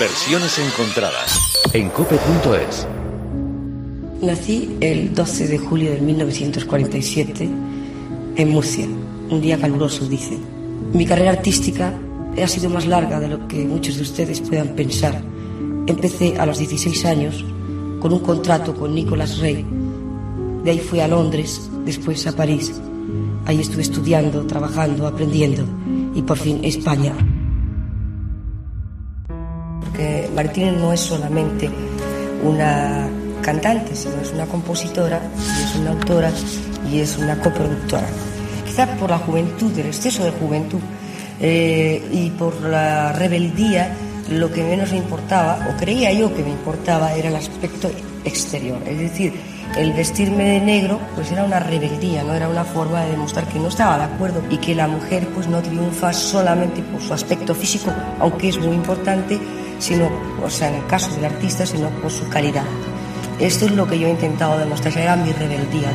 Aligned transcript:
Versiones 0.00 0.58
encontradas 0.58 1.52
en 1.74 1.90
cope.es. 1.90 2.86
Nací 4.22 4.78
el 4.80 5.14
12 5.14 5.46
de 5.46 5.58
julio 5.58 5.90
de 5.90 6.00
1947 6.00 7.50
en 8.36 8.48
Murcia, 8.48 8.86
un 9.28 9.42
día 9.42 9.58
caluroso, 9.58 10.06
dice. 10.06 10.38
Mi 10.94 11.04
carrera 11.04 11.32
artística 11.32 11.92
ha 12.42 12.48
sido 12.48 12.70
más 12.70 12.86
larga 12.86 13.20
de 13.20 13.28
lo 13.28 13.46
que 13.46 13.62
muchos 13.66 13.96
de 13.96 14.02
ustedes 14.02 14.40
puedan 14.40 14.68
pensar. 14.68 15.20
Empecé 15.86 16.38
a 16.38 16.46
los 16.46 16.56
16 16.56 17.04
años 17.04 17.44
con 18.00 18.14
un 18.14 18.20
contrato 18.20 18.74
con 18.74 18.94
Nicolas 18.94 19.36
Rey. 19.36 19.66
De 20.64 20.70
ahí 20.70 20.78
fui 20.78 21.00
a 21.00 21.08
Londres, 21.08 21.68
después 21.84 22.26
a 22.26 22.34
París. 22.34 22.72
Ahí 23.44 23.60
estuve 23.60 23.82
estudiando, 23.82 24.46
trabajando, 24.46 25.06
aprendiendo 25.06 25.62
y 26.14 26.22
por 26.22 26.38
fin 26.38 26.60
España. 26.64 27.14
Martínez 30.42 30.72
no 30.78 30.90
es 30.90 31.00
solamente 31.00 31.68
una 32.42 33.06
cantante, 33.42 33.94
sino 33.94 34.22
es 34.22 34.32
una 34.32 34.46
compositora 34.46 35.20
y 35.36 35.64
es 35.64 35.74
una 35.74 35.90
autora 35.90 36.30
y 36.90 37.00
es 37.00 37.18
una 37.18 37.38
coproductora. 37.38 38.06
Quizá 38.64 38.86
por 38.96 39.10
la 39.10 39.18
juventud, 39.18 39.70
el 39.78 39.88
exceso 39.88 40.24
de 40.24 40.30
juventud 40.30 40.80
eh, 41.40 42.02
y 42.10 42.30
por 42.30 42.58
la 42.62 43.12
rebeldía, 43.12 43.94
lo 44.30 44.50
que 44.50 44.62
menos 44.62 44.92
me 44.92 44.96
importaba, 44.96 45.68
o 45.68 45.78
creía 45.78 46.10
yo 46.14 46.34
que 46.34 46.42
me 46.42 46.50
importaba, 46.52 47.12
era 47.12 47.28
el 47.28 47.36
aspecto 47.36 47.90
exterior. 48.24 48.78
Es 48.86 48.98
decir, 48.98 49.34
el 49.76 49.92
vestirme 49.92 50.44
de 50.44 50.60
negro 50.60 51.00
pues 51.14 51.30
era 51.30 51.44
una 51.44 51.60
rebeldía, 51.60 52.22
no 52.22 52.34
era 52.34 52.48
una 52.48 52.64
forma 52.64 53.02
de 53.02 53.12
demostrar 53.12 53.46
que 53.46 53.58
no 53.58 53.68
estaba 53.68 53.98
de 53.98 54.04
acuerdo 54.04 54.42
y 54.50 54.58
que 54.58 54.74
la 54.74 54.88
mujer 54.88 55.28
pues 55.34 55.46
no 55.48 55.62
triunfa 55.62 56.12
solamente 56.12 56.82
por 56.82 57.00
su 57.00 57.14
aspecto 57.14 57.54
físico, 57.54 57.92
aunque 58.18 58.48
es 58.48 58.58
muy 58.58 58.74
importante, 58.74 59.38
sino, 59.78 60.08
o 60.42 60.50
sea, 60.50 60.68
en 60.68 60.74
el 60.76 60.86
caso 60.86 61.14
del 61.14 61.26
artista, 61.26 61.64
sino 61.64 61.88
por 62.02 62.10
su 62.10 62.28
calidad. 62.28 62.64
Esto 63.38 63.66
es 63.66 63.72
lo 63.72 63.86
que 63.86 63.98
yo 63.98 64.06
he 64.06 64.10
intentado 64.10 64.58
demostrar, 64.58 64.96
era 64.98 65.16
mi 65.16 65.32
rebeldía. 65.32 65.92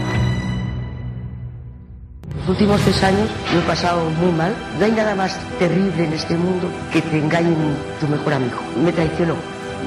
Los 2.40 2.50
últimos 2.50 2.82
tres 2.82 3.04
años 3.04 3.30
lo 3.54 3.60
he 3.60 3.64
pasado 3.64 4.10
muy 4.22 4.32
mal. 4.32 4.56
No 4.80 4.86
hay 4.86 4.92
nada 4.92 5.16
más 5.16 5.36
terrible 5.58 6.06
en 6.06 6.14
este 6.14 6.36
mundo 6.38 6.70
que 6.94 7.02
te 7.02 7.18
engañen 7.18 7.56
tu 8.00 8.08
mejor 8.08 8.34
amigo. 8.34 8.58
Me 8.84 8.92
traicionó, 8.92 9.36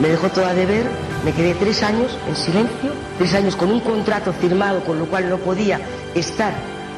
me 0.01 0.09
dejó 0.09 0.29
todo 0.29 0.47
a 0.47 0.55
deber, 0.55 0.87
me 1.25 1.33
quedé 1.33 1.55
tres 1.55 1.83
años 1.83 2.17
en 2.29 2.37
silencio, 2.37 2.93
tres 3.19 3.35
años 3.35 3.57
con 3.57 3.71
un 3.71 3.81
contrato 3.81 4.33
firmado 4.33 4.85
con 4.85 4.99
lo 4.99 5.07
cual 5.07 5.29
no 5.29 5.39
podía 5.39 5.81
estar 6.15 6.53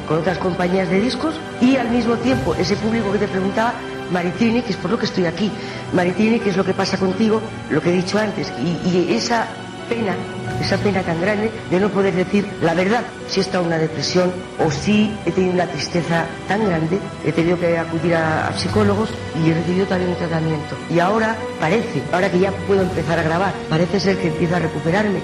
con 0.07 0.19
otras 0.19 0.37
compañías 0.37 0.89
de 0.89 0.99
discos 0.99 1.35
y 1.61 1.77
al 1.77 1.89
mismo 1.89 2.15
tiempo 2.15 2.53
ese 2.55 2.75
público 2.75 3.11
que 3.11 3.19
te 3.19 3.27
preguntaba, 3.27 3.73
Maritrini, 4.11 4.61
que 4.61 4.71
es 4.71 4.77
por 4.77 4.91
lo 4.91 4.99
que 4.99 5.05
estoy 5.05 5.25
aquí, 5.25 5.49
Maritrini, 5.93 6.39
que 6.39 6.49
es 6.49 6.57
lo 6.57 6.65
que 6.65 6.73
pasa 6.73 6.97
contigo, 6.97 7.41
lo 7.69 7.81
que 7.81 7.89
he 7.89 7.93
dicho 7.93 8.19
antes, 8.19 8.51
y, 8.61 8.89
y 8.89 9.13
esa 9.13 9.47
pena, 9.87 10.15
esa 10.61 10.77
pena 10.77 11.01
tan 11.01 11.19
grande 11.19 11.51
de 11.69 11.79
no 11.79 11.89
poder 11.89 12.13
decir 12.13 12.47
la 12.61 12.73
verdad, 12.73 13.01
si 13.27 13.39
he 13.39 13.43
estado 13.43 13.63
en 13.63 13.67
una 13.67 13.77
depresión 13.77 14.31
o 14.59 14.71
si 14.71 15.11
he 15.25 15.31
tenido 15.31 15.53
una 15.53 15.67
tristeza 15.67 16.25
tan 16.47 16.65
grande, 16.65 16.99
he 17.25 17.31
tenido 17.31 17.59
que 17.59 17.77
acudir 17.77 18.15
a, 18.15 18.51
psicólogos 18.57 19.09
y 19.43 19.49
he 19.49 19.53
recibido 19.53 19.85
también 19.87 20.11
un 20.11 20.17
tratamiento. 20.17 20.75
Y 20.89 20.99
ahora 20.99 21.35
parece, 21.59 22.01
ahora 22.11 22.29
que 22.29 22.39
ya 22.39 22.51
puedo 22.67 22.81
empezar 22.81 23.19
a 23.19 23.23
grabar, 23.23 23.53
parece 23.69 23.99
ser 23.99 24.17
que 24.17 24.27
empiezo 24.27 24.55
a 24.55 24.59
recuperarme, 24.59 25.19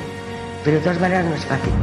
pero 0.64 0.78
de 0.78 0.84
todas 0.84 1.00
maneras 1.00 1.26
no 1.26 1.36
es 1.36 1.46
fácil. 1.46 1.74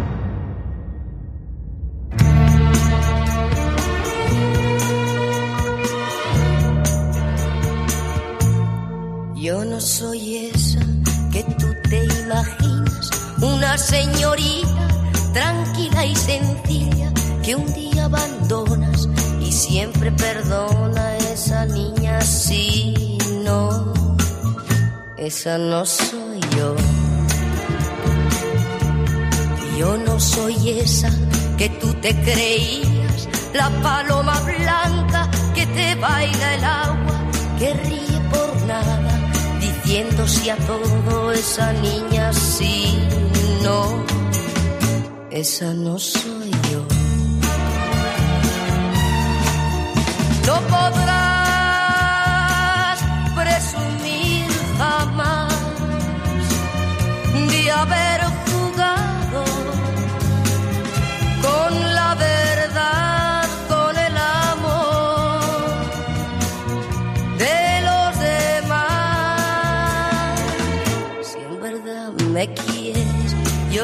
Yo 9.37 9.63
no 9.63 9.79
soy 9.79 10.51
esa 10.55 10.81
que 11.31 11.43
tú 11.59 11.74
imaginas, 12.35 13.11
una 13.41 13.79
señorita 13.79 14.89
tranquila 15.33 16.05
y 16.05 16.17
sencilla 16.17 17.13
que 17.43 17.55
un 17.55 17.73
día 17.75 18.07
abandonas 18.07 19.09
y 19.41 19.53
siempre 19.53 20.11
perdona 20.13 21.01
a 21.01 21.17
esa 21.17 21.67
niña 21.67 22.21
si 22.21 23.19
no, 23.45 23.93
esa 25.17 25.59
no 25.59 25.85
soy 25.87 26.41
yo. 26.57 26.75
Yo 29.79 29.97
no 29.99 30.19
soy 30.19 30.71
esa 30.71 31.11
que 31.59 31.69
tú 31.69 31.93
te 31.95 32.15
creías, 32.23 33.29
la 33.53 33.69
paloma 33.83 34.41
blanca 34.41 35.29
que 35.55 35.67
te 35.67 35.95
baila 35.97 36.55
el 36.55 36.65
agua, 36.65 37.31
que 37.59 37.75
ríe 37.75 38.21
por 38.31 38.63
nada 38.67 39.04
diciendo 39.95 40.27
si 40.27 40.51
a 40.51 40.57
todo 40.57 41.31
esa 41.31 41.73
niña 41.75 42.33
sí, 42.33 42.99
no, 43.63 44.05
esa 45.31 45.73
no 45.73 45.97
soy 46.01 46.51
yo. 46.73 46.85
No 50.47 50.61
podrás 50.63 51.24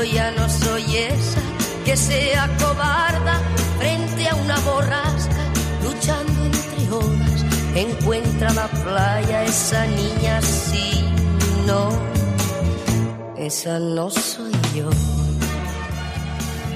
yo 0.00 0.05
ya 0.05 0.31
no 0.33 0.49
soy 0.49 0.97
esa 0.97 1.41
que 1.84 1.97
sea 1.97 2.49
cobarda 2.59 3.41
frente 3.78 4.28
a 4.28 4.34
una 4.34 4.59
borrasca, 4.61 5.44
luchando 5.83 6.44
entre 6.44 6.91
olas. 6.91 7.44
Encuentra 7.75 8.53
la 8.53 8.69
playa 8.69 9.44
esa 9.44 9.87
niña, 9.87 10.41
sí, 10.43 11.05
no, 11.66 11.91
esa 13.37 13.78
no 13.78 14.11
soy 14.11 14.53
yo. 14.75 14.91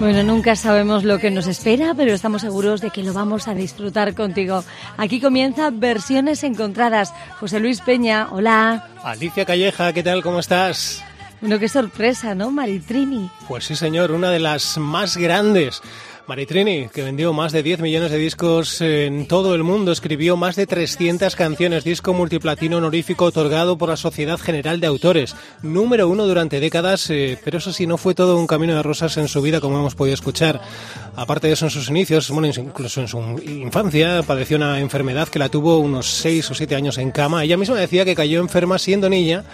Bueno, 0.01 0.23
nunca 0.23 0.56
sabemos 0.56 1.05
lo 1.05 1.19
que 1.19 1.31
nos 1.31 1.47
espera, 1.47 1.95
pero 1.95 2.12
estamos 2.12 2.43
seguros 2.43 2.81
de 2.81 2.91
que 2.91 3.03
lo 3.03 3.12
vamos 3.12 3.49
a 3.49 3.55
disfrutar 3.55 4.15
contigo. 4.15 4.65
Aquí 4.97 5.21
comienza 5.21 5.71
Versiones 5.71 6.43
Encontradas. 6.43 7.15
José 7.39 7.61
Luis 7.61 7.81
Peña, 7.81 8.29
hola. 8.33 8.89
Alicia 9.03 9.45
Calleja, 9.45 9.93
¿qué 9.93 10.03
tal? 10.03 10.23
¿Cómo 10.23 10.41
estás? 10.41 11.05
Bueno, 11.44 11.59
qué 11.59 11.69
sorpresa, 11.69 12.34
¿no? 12.34 12.50
Maritrini. 12.50 13.31
Pues 13.47 13.65
sí, 13.65 13.77
señor, 13.77 14.12
una 14.12 14.31
de 14.31 14.38
las 14.38 14.78
más 14.78 15.19
grandes. 15.19 15.82
Maritrini, 16.27 16.89
que 16.89 17.03
vendió 17.03 17.35
más 17.35 17.53
de 17.53 17.62
10 17.62 17.81
millones 17.81 18.11
de 18.11 18.17
discos 18.17 18.81
en 18.81 19.27
todo 19.27 19.55
el 19.55 19.62
mundo, 19.62 19.93
escribió 19.93 20.39
más 20.39 20.57
de 20.57 20.67
300 20.67 21.37
canciones, 21.37 21.85
disco 21.85 22.15
multiplatino 22.15 22.79
honorífico 22.79 23.27
otorgado 23.27 23.77
por 23.77 23.91
la 23.91 23.99
Sociedad 23.99 24.39
General 24.39 24.81
de 24.81 24.87
Autores, 24.87 25.37
número 25.62 26.09
uno 26.09 26.27
durante 26.27 26.61
décadas, 26.61 27.11
eh, 27.11 27.39
pero 27.45 27.59
eso 27.59 27.75
sí, 27.75 27.87
no 27.87 27.99
fue 27.99 28.15
todo 28.15 28.39
un 28.39 28.47
camino 28.47 28.75
de 28.75 28.83
rosas 28.83 29.19
en 29.19 29.29
su 29.29 29.43
vida, 29.43 29.61
como 29.61 29.79
hemos 29.79 29.95
podido 29.95 30.15
escuchar. 30.15 30.62
Aparte 31.15 31.49
de 31.49 31.53
eso, 31.53 31.67
en 31.67 31.71
sus 31.71 31.91
inicios, 31.91 32.31
bueno, 32.31 32.49
incluso 32.49 33.03
en 33.03 33.09
su 33.09 33.19
infancia, 33.45 34.23
padeció 34.23 34.56
una 34.56 34.81
enfermedad 34.81 35.29
que 35.29 35.39
la 35.39 35.51
tuvo 35.51 35.79
unos 35.79 36.06
6 36.06 36.53
o 36.53 36.55
7 36.55 36.75
años 36.75 36.97
en 36.97 37.11
cama. 37.11 37.45
Ella 37.45 37.59
misma 37.59 37.77
decía 37.77 38.06
que 38.06 38.15
cayó 38.15 38.41
enferma 38.41 38.79
siendo 38.79 39.11
niña 39.11 39.45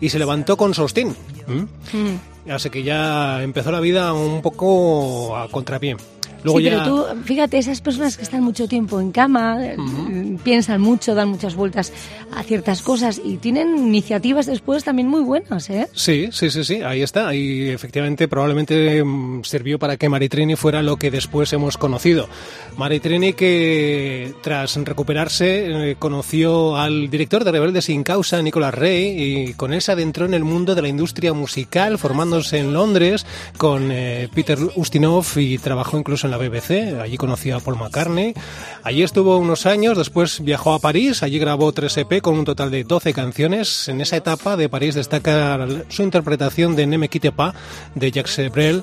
y 0.00 0.08
se 0.08 0.18
levantó 0.18 0.56
con 0.56 0.72
sostén. 0.72 1.14
¿Mm? 1.46 1.96
Mm. 1.96 2.33
Así 2.48 2.70
que 2.70 2.82
ya 2.82 3.42
empezó 3.42 3.72
la 3.72 3.80
vida 3.80 4.12
un 4.12 4.42
poco 4.42 5.36
a 5.36 5.48
contrapié. 5.48 5.96
Luego 6.44 6.58
sí, 6.58 6.64
ya... 6.64 6.84
pero 6.84 6.84
tú, 6.84 7.22
fíjate, 7.24 7.58
esas 7.58 7.80
personas 7.80 8.16
que 8.16 8.22
están 8.22 8.42
mucho 8.42 8.68
tiempo 8.68 9.00
en 9.00 9.10
cama, 9.10 9.56
uh 9.56 9.80
-huh. 9.80 10.38
piensan 10.40 10.80
mucho, 10.80 11.14
dan 11.14 11.28
muchas 11.28 11.54
vueltas 11.54 11.92
a 12.32 12.42
ciertas 12.42 12.82
cosas 12.82 13.20
y 13.22 13.38
tienen 13.38 13.76
iniciativas 13.78 14.46
después 14.46 14.84
también 14.84 15.08
muy 15.08 15.22
buenas, 15.22 15.70
¿eh? 15.70 15.88
Sí, 15.92 16.28
sí, 16.30 16.50
sí, 16.50 16.64
sí, 16.64 16.82
ahí 16.82 17.02
está. 17.02 17.34
Y 17.34 17.70
efectivamente 17.70 18.28
probablemente 18.28 19.02
mm, 19.02 19.42
sirvió 19.44 19.78
para 19.78 19.96
que 19.96 20.08
Maritrini 20.08 20.56
fuera 20.56 20.82
lo 20.82 20.96
que 20.96 21.10
después 21.10 21.52
hemos 21.52 21.78
conocido. 21.78 22.28
Maritrini 22.76 23.32
que 23.32 24.34
tras 24.42 24.76
recuperarse 24.76 25.90
eh, 25.90 25.96
conoció 25.98 26.76
al 26.76 27.08
director 27.10 27.44
de 27.44 27.52
Rebeldes 27.52 27.86
sin 27.86 28.02
Causa, 28.02 28.42
Nicolás 28.42 28.74
Rey, 28.74 29.48
y 29.48 29.54
con 29.54 29.72
él 29.72 29.80
se 29.80 29.92
adentró 29.92 30.26
en 30.26 30.34
el 30.34 30.44
mundo 30.44 30.74
de 30.74 30.82
la 30.82 30.88
industria 30.88 31.32
musical, 31.32 31.98
formándose 31.98 32.58
en 32.58 32.72
Londres 32.72 33.26
con 33.56 33.90
eh, 33.90 34.28
Peter 34.34 34.58
Ustinov 34.76 35.26
y 35.36 35.58
trabajó 35.58 35.98
incluso 35.98 36.26
en 36.26 36.32
la 36.34 36.48
BBC, 36.48 37.00
allí 37.00 37.16
conoció 37.16 37.56
a 37.56 37.60
Paul 37.60 37.78
McCartney, 37.78 38.34
allí 38.82 39.02
estuvo 39.02 39.38
unos 39.38 39.66
años, 39.66 39.96
después 39.96 40.42
viajó 40.42 40.74
a 40.74 40.80
París, 40.80 41.22
allí 41.22 41.38
grabó 41.38 41.72
tres 41.72 41.96
EP 41.96 42.20
con 42.20 42.36
un 42.36 42.44
total 42.44 42.70
de 42.70 42.82
12 42.82 43.12
canciones. 43.12 43.88
En 43.88 44.00
esa 44.00 44.16
etapa 44.16 44.56
de 44.56 44.68
París 44.68 44.94
destaca 44.96 45.66
su 45.88 46.02
interpretación 46.02 46.74
de 46.74 46.86
Ne 46.86 46.98
me 46.98 47.08
quitte 47.08 47.30
pas 47.30 47.54
de 47.94 48.10
Jacques 48.10 48.50
Brel 48.50 48.82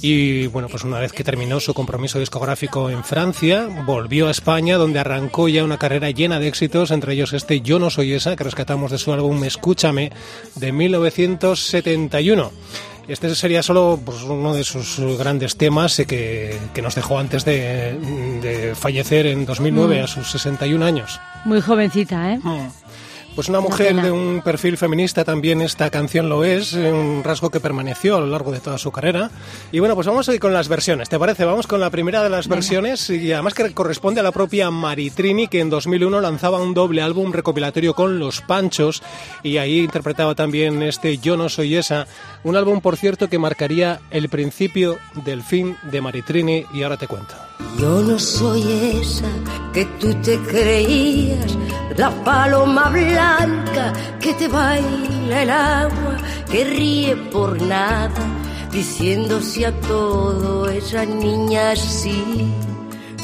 y 0.00 0.46
bueno, 0.48 0.68
pues 0.68 0.84
una 0.84 0.98
vez 0.98 1.12
que 1.12 1.24
terminó 1.24 1.60
su 1.60 1.74
compromiso 1.74 2.18
discográfico 2.18 2.90
en 2.90 3.04
Francia, 3.04 3.68
volvió 3.84 4.28
a 4.28 4.32
España 4.32 4.76
donde 4.76 4.98
arrancó 4.98 5.48
ya 5.48 5.64
una 5.64 5.78
carrera 5.78 6.10
llena 6.10 6.38
de 6.38 6.48
éxitos, 6.48 6.90
entre 6.90 7.14
ellos 7.14 7.32
este 7.32 7.60
Yo 7.60 7.78
no 7.78 7.90
soy 7.90 8.12
esa, 8.12 8.36
que 8.36 8.44
rescatamos 8.44 8.90
de 8.90 8.98
su 8.98 9.12
álbum 9.12 9.42
Escúchame 9.44 10.12
de 10.56 10.72
1971. 10.72 12.50
Este 13.08 13.34
sería 13.34 13.62
solo 13.62 13.98
pues, 14.04 14.22
uno 14.22 14.54
de 14.54 14.64
sus 14.64 14.98
grandes 15.18 15.56
temas 15.56 15.98
eh, 15.98 16.06
que, 16.06 16.58
que 16.72 16.82
nos 16.82 16.94
dejó 16.94 17.18
antes 17.18 17.44
de, 17.44 17.98
de 18.40 18.74
fallecer 18.74 19.26
en 19.26 19.44
2009 19.44 20.00
mm. 20.00 20.04
a 20.04 20.06
sus 20.06 20.30
61 20.30 20.84
años. 20.84 21.20
Muy 21.44 21.60
jovencita, 21.60 22.34
¿eh? 22.34 22.38
Mm. 22.42 22.68
Pues 23.34 23.48
una 23.48 23.60
mujer 23.60 23.96
de 23.96 24.10
un 24.10 24.42
perfil 24.44 24.76
feminista 24.76 25.24
también 25.24 25.62
esta 25.62 25.88
canción 25.88 26.28
lo 26.28 26.44
es, 26.44 26.74
un 26.74 27.22
rasgo 27.24 27.48
que 27.48 27.60
permaneció 27.60 28.16
a 28.16 28.20
lo 28.20 28.26
largo 28.26 28.52
de 28.52 28.60
toda 28.60 28.76
su 28.76 28.92
carrera. 28.92 29.30
Y 29.72 29.78
bueno, 29.78 29.94
pues 29.94 30.06
vamos 30.06 30.28
a 30.28 30.34
ir 30.34 30.40
con 30.40 30.52
las 30.52 30.68
versiones, 30.68 31.08
¿te 31.08 31.18
parece? 31.18 31.46
Vamos 31.46 31.66
con 31.66 31.80
la 31.80 31.88
primera 31.88 32.22
de 32.22 32.28
las 32.28 32.46
versiones 32.46 33.08
y 33.08 33.32
además 33.32 33.54
que 33.54 33.72
corresponde 33.72 34.20
a 34.20 34.22
la 34.22 34.32
propia 34.32 34.70
Maritrini 34.70 35.48
que 35.48 35.60
en 35.60 35.70
2001 35.70 36.20
lanzaba 36.20 36.60
un 36.60 36.74
doble 36.74 37.00
álbum 37.00 37.32
recopilatorio 37.32 37.94
con 37.94 38.18
Los 38.18 38.42
Panchos 38.42 39.02
y 39.42 39.56
ahí 39.56 39.78
interpretaba 39.78 40.34
también 40.34 40.82
este 40.82 41.16
Yo 41.16 41.38
no 41.38 41.48
soy 41.48 41.76
esa, 41.76 42.06
un 42.44 42.56
álbum 42.56 42.82
por 42.82 42.98
cierto 42.98 43.30
que 43.30 43.38
marcaría 43.38 44.00
el 44.10 44.28
principio 44.28 44.98
del 45.24 45.42
fin 45.42 45.78
de 45.90 46.02
Maritrini 46.02 46.66
y 46.74 46.82
ahora 46.82 46.98
te 46.98 47.08
cuento. 47.08 47.34
Yo 47.78 48.02
no 48.02 48.18
soy 48.18 49.00
esa 49.00 49.28
que 49.72 49.86
tú 49.98 50.12
te 50.22 50.38
creías, 50.40 51.56
la 51.96 52.10
paloma 52.24 52.90
blanca 52.90 53.21
que 54.20 54.34
te 54.34 54.48
baila 54.48 55.42
el 55.42 55.50
agua, 55.50 56.16
que 56.50 56.64
ríe 56.64 57.16
por 57.16 57.60
nada, 57.60 58.10
diciéndose 58.70 59.66
a 59.66 59.72
todo 59.80 60.68
esa 60.68 61.04
niña 61.04 61.74
sí. 61.76 62.52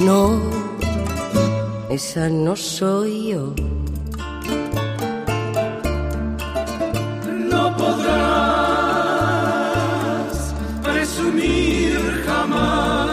No, 0.01 0.41
esa 1.91 2.29
no 2.29 2.57
soy 2.57 3.29
yo. 3.29 3.55
No 7.53 7.77
podrás 7.77 8.15
presumir 10.83 12.25
jamás 12.27 13.08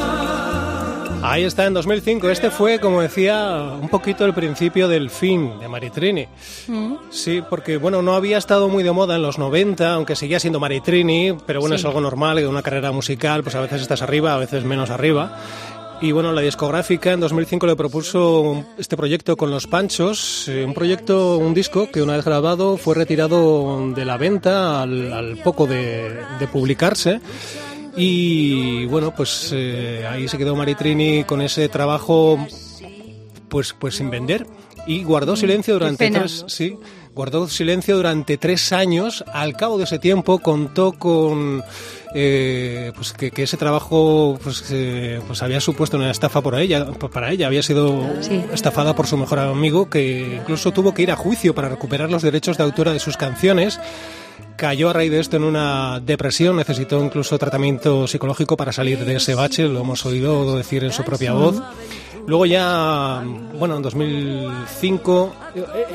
Ahí 1.35 1.43
está, 1.43 1.65
en 1.65 1.73
2005. 1.73 2.29
Este 2.29 2.49
fue, 2.49 2.79
como 2.79 3.01
decía, 3.01 3.73
un 3.81 3.89
poquito 3.89 4.23
el 4.23 4.33
principio 4.33 4.87
del 4.87 5.09
fin 5.09 5.59
de 5.59 5.67
Maritrini. 5.67 6.27
Mm. 6.69 6.93
Sí, 7.09 7.43
porque, 7.49 7.75
bueno, 7.75 8.01
no 8.01 8.15
había 8.15 8.37
estado 8.37 8.69
muy 8.69 8.83
de 8.83 8.93
moda 8.93 9.17
en 9.17 9.21
los 9.21 9.37
90, 9.37 9.95
aunque 9.95 10.15
seguía 10.15 10.39
siendo 10.39 10.61
Maritrini, 10.61 11.35
pero 11.45 11.59
bueno, 11.59 11.75
es 11.75 11.83
algo 11.83 11.99
normal, 11.99 12.37
que 12.37 12.47
una 12.47 12.61
carrera 12.61 12.93
musical, 12.93 13.43
pues 13.43 13.53
a 13.55 13.59
veces 13.59 13.81
estás 13.81 14.01
arriba, 14.01 14.33
a 14.33 14.37
veces 14.37 14.63
menos 14.63 14.91
arriba. 14.91 15.37
Y 15.99 16.13
bueno, 16.13 16.31
la 16.31 16.39
discográfica 16.39 17.11
en 17.11 17.19
2005 17.19 17.67
le 17.67 17.75
propuso 17.75 18.63
este 18.77 18.95
proyecto 18.95 19.35
con 19.35 19.51
Los 19.51 19.67
Panchos, 19.67 20.47
eh, 20.47 20.63
un 20.63 20.73
proyecto, 20.73 21.37
un 21.37 21.53
disco 21.53 21.91
que 21.91 22.01
una 22.01 22.15
vez 22.15 22.23
grabado 22.23 22.77
fue 22.77 22.95
retirado 22.95 23.91
de 23.93 24.05
la 24.05 24.15
venta 24.15 24.81
al, 24.81 25.37
poco 25.43 25.67
de, 25.67 26.17
de 26.39 26.47
publicarse. 26.47 27.19
Y 27.97 28.85
bueno, 28.85 29.13
pues 29.15 29.51
eh, 29.53 30.05
ahí 30.09 30.27
se 30.27 30.37
quedó 30.37 30.55
Maritrini 30.55 31.23
con 31.23 31.41
ese 31.41 31.69
trabajo 31.69 32.37
pues, 33.47 33.73
pues 33.73 33.95
sin 33.95 34.09
vender 34.09 34.45
y 34.87 35.03
guardó 35.03 35.33
mm, 35.33 35.37
silencio 35.37 35.73
durante 35.75 36.11
tres, 36.11 36.45
sí, 36.47 36.77
guardó 37.13 37.47
silencio 37.47 37.95
durante 37.95 38.37
tres 38.37 38.71
años. 38.71 39.23
Al 39.33 39.55
cabo 39.55 39.77
de 39.77 39.85
ese 39.85 39.99
tiempo 39.99 40.39
contó 40.39 40.93
con 40.93 41.63
eh, 42.13 42.91
pues 42.95 43.13
que, 43.13 43.31
ese 43.35 43.57
trabajo 43.57 44.37
pues, 44.43 44.65
eh, 44.71 45.19
pues 45.25 45.41
había 45.41 45.59
supuesto 45.59 45.97
una 45.97 46.11
estafa 46.11 46.41
por 46.41 46.59
ella, 46.59 46.85
para 47.11 47.31
ella. 47.31 47.47
Había 47.47 47.63
sido 47.63 48.03
estafada 48.53 48.95
por 48.95 49.07
su 49.07 49.17
mejor 49.17 49.39
amigo 49.39 49.89
que 49.89 50.37
incluso 50.41 50.71
tuvo 50.71 50.93
que 50.93 51.03
ir 51.03 51.11
a 51.11 51.15
juicio 51.15 51.55
para 51.55 51.69
recuperar 51.69 52.11
los 52.11 52.21
derechos 52.21 52.57
de 52.57 52.63
autora 52.63 52.93
de 52.93 52.99
sus 52.99 53.17
canciones 53.17 53.79
cayó 54.55 54.89
a 54.89 54.93
raíz 54.93 55.11
de 55.11 55.19
esto 55.19 55.37
en 55.37 55.43
una 55.43 55.99
depresión, 55.99 56.57
necesitó 56.57 57.03
incluso 57.03 57.37
tratamiento 57.37 58.07
psicológico 58.07 58.57
para 58.57 58.71
salir 58.71 59.03
de 59.05 59.15
ese 59.15 59.35
bache, 59.35 59.67
lo 59.67 59.81
hemos 59.81 60.05
oído 60.05 60.57
decir 60.57 60.83
en 60.83 60.91
su 60.91 61.03
propia 61.03 61.33
voz. 61.33 61.61
Luego 62.27 62.47
ya, 62.47 63.23
bueno, 63.59 63.75
en 63.77 63.83
2005, 63.83 65.35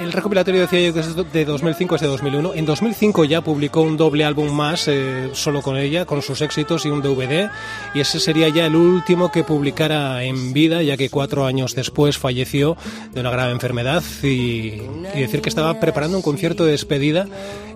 el 0.00 0.12
recopilatorio 0.12 0.60
decía 0.60 0.80
yo 0.80 0.94
que 0.94 1.00
es 1.00 1.32
de 1.32 1.44
2005 1.44 1.96
es 1.96 2.00
de 2.00 2.06
2001. 2.06 2.54
En 2.54 2.66
2005 2.66 3.24
ya 3.24 3.40
publicó 3.40 3.80
un 3.80 3.96
doble 3.96 4.24
álbum 4.24 4.48
más 4.48 4.86
eh, 4.86 5.30
solo 5.32 5.60
con 5.60 5.76
ella, 5.76 6.04
con 6.04 6.22
sus 6.22 6.40
éxitos 6.40 6.86
y 6.86 6.88
un 6.88 7.02
DVD. 7.02 7.50
Y 7.94 8.00
ese 8.00 8.20
sería 8.20 8.48
ya 8.48 8.66
el 8.66 8.76
último 8.76 9.32
que 9.32 9.42
publicara 9.42 10.22
en 10.22 10.52
vida, 10.52 10.82
ya 10.82 10.96
que 10.96 11.10
cuatro 11.10 11.46
años 11.46 11.74
después 11.74 12.16
falleció 12.16 12.76
de 13.12 13.20
una 13.20 13.30
grave 13.30 13.50
enfermedad. 13.50 14.02
Y, 14.22 14.82
decir 15.14 15.42
que 15.42 15.48
estaba 15.48 15.80
preparando 15.80 16.16
un 16.16 16.22
concierto 16.22 16.64
de 16.64 16.72
despedida 16.72 17.26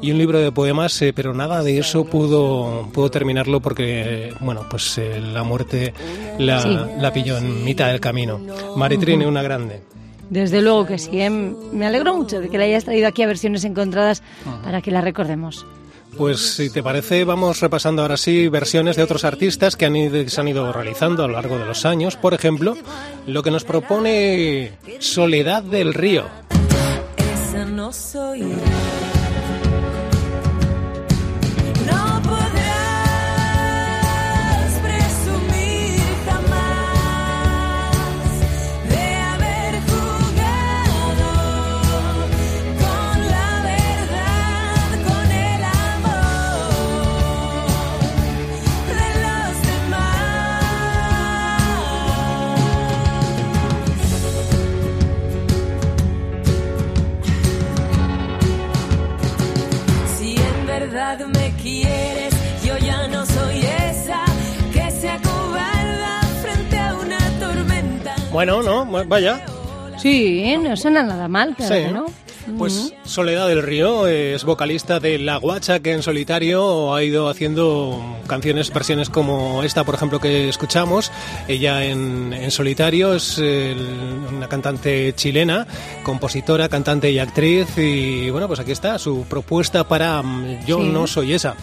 y 0.04 0.12
un 0.12 0.18
libro 0.18 0.38
de 0.38 0.52
poemas, 0.52 1.00
eh, 1.00 1.14
pero 1.14 1.32
nada 1.32 1.62
de 1.62 1.78
eso 1.78 2.04
pudo, 2.04 2.90
pudo 2.92 3.10
terminarlo 3.10 3.60
porque, 3.60 4.34
bueno, 4.40 4.66
pues 4.68 4.98
eh, 4.98 5.18
la 5.18 5.42
muerte 5.44 5.94
la, 6.38 6.90
la 6.98 7.10
pilló 7.10 7.38
en 7.38 7.64
mitad 7.64 7.88
del 7.88 8.00
camino. 8.00 8.38
Maritrine, 8.76 9.26
una 9.26 9.42
grande. 9.42 9.80
Desde 10.28 10.60
luego 10.60 10.84
que 10.84 10.98
sí. 10.98 11.20
¿eh? 11.20 11.30
Me 11.30 11.86
alegro 11.86 12.14
mucho 12.14 12.40
de 12.40 12.50
que 12.50 12.58
la 12.58 12.64
hayas 12.64 12.84
traído 12.84 13.08
aquí 13.08 13.22
a 13.22 13.26
versiones 13.26 13.64
encontradas 13.64 14.22
para 14.62 14.82
que 14.82 14.90
la 14.90 15.00
recordemos. 15.00 15.64
Pues 16.18 16.54
si 16.54 16.68
te 16.68 16.82
parece, 16.82 17.24
vamos 17.24 17.60
repasando 17.60 18.02
ahora 18.02 18.18
sí 18.18 18.48
versiones 18.48 18.96
de 18.96 19.02
otros 19.02 19.24
artistas 19.24 19.74
que, 19.74 19.86
han 19.86 20.28
se 20.28 20.40
han 20.40 20.48
ido 20.48 20.70
realizando 20.70 21.24
a 21.24 21.28
lo 21.28 21.32
largo 21.32 21.58
de 21.58 21.64
los 21.64 21.86
años. 21.86 22.16
Por 22.16 22.34
ejemplo, 22.34 22.76
lo 23.26 23.42
que 23.42 23.50
nos 23.50 23.64
propone 23.64 24.72
Soledad 24.98 25.62
del 25.62 25.94
Río. 25.94 26.24
Esa 27.16 27.64
no 27.64 27.90
soy 27.90 28.42
Bueno, 68.44 68.62
no, 68.84 69.04
vaya. 69.06 69.40
Sí, 69.96 70.54
no 70.58 70.76
suena 70.76 71.02
nada 71.02 71.28
mal, 71.28 71.56
claro 71.56 71.90
¿no? 71.90 72.06
Pues 72.58 72.92
Soledad 73.04 73.48
del 73.48 73.62
Río 73.62 74.06
es 74.06 74.44
vocalista 74.44 75.00
de 75.00 75.18
La 75.18 75.38
Guacha 75.38 75.80
que 75.80 75.92
en 75.92 76.02
solitario 76.02 76.94
ha 76.94 77.02
ido 77.02 77.30
haciendo 77.30 78.18
canciones, 78.26 78.70
versiones 78.70 79.08
como 79.08 79.62
esta, 79.62 79.84
por 79.84 79.94
ejemplo, 79.94 80.20
que 80.20 80.50
escuchamos. 80.50 81.10
Ella 81.48 81.86
en, 81.86 82.50
solitario 82.50 83.14
es 83.14 83.38
una 83.38 84.46
cantante 84.46 85.14
chilena, 85.14 85.66
compositora, 86.02 86.68
cantante 86.68 87.10
y 87.10 87.18
actriz. 87.18 87.78
Y 87.78 88.28
bueno, 88.28 88.46
pues 88.46 88.60
aquí 88.60 88.72
está 88.72 88.98
su 88.98 89.24
propuesta 89.24 89.88
para 89.88 90.20
mm, 90.20 90.66
Yo 90.66 90.80
no 90.80 91.06
soy 91.06 91.32
esa. 91.32 91.54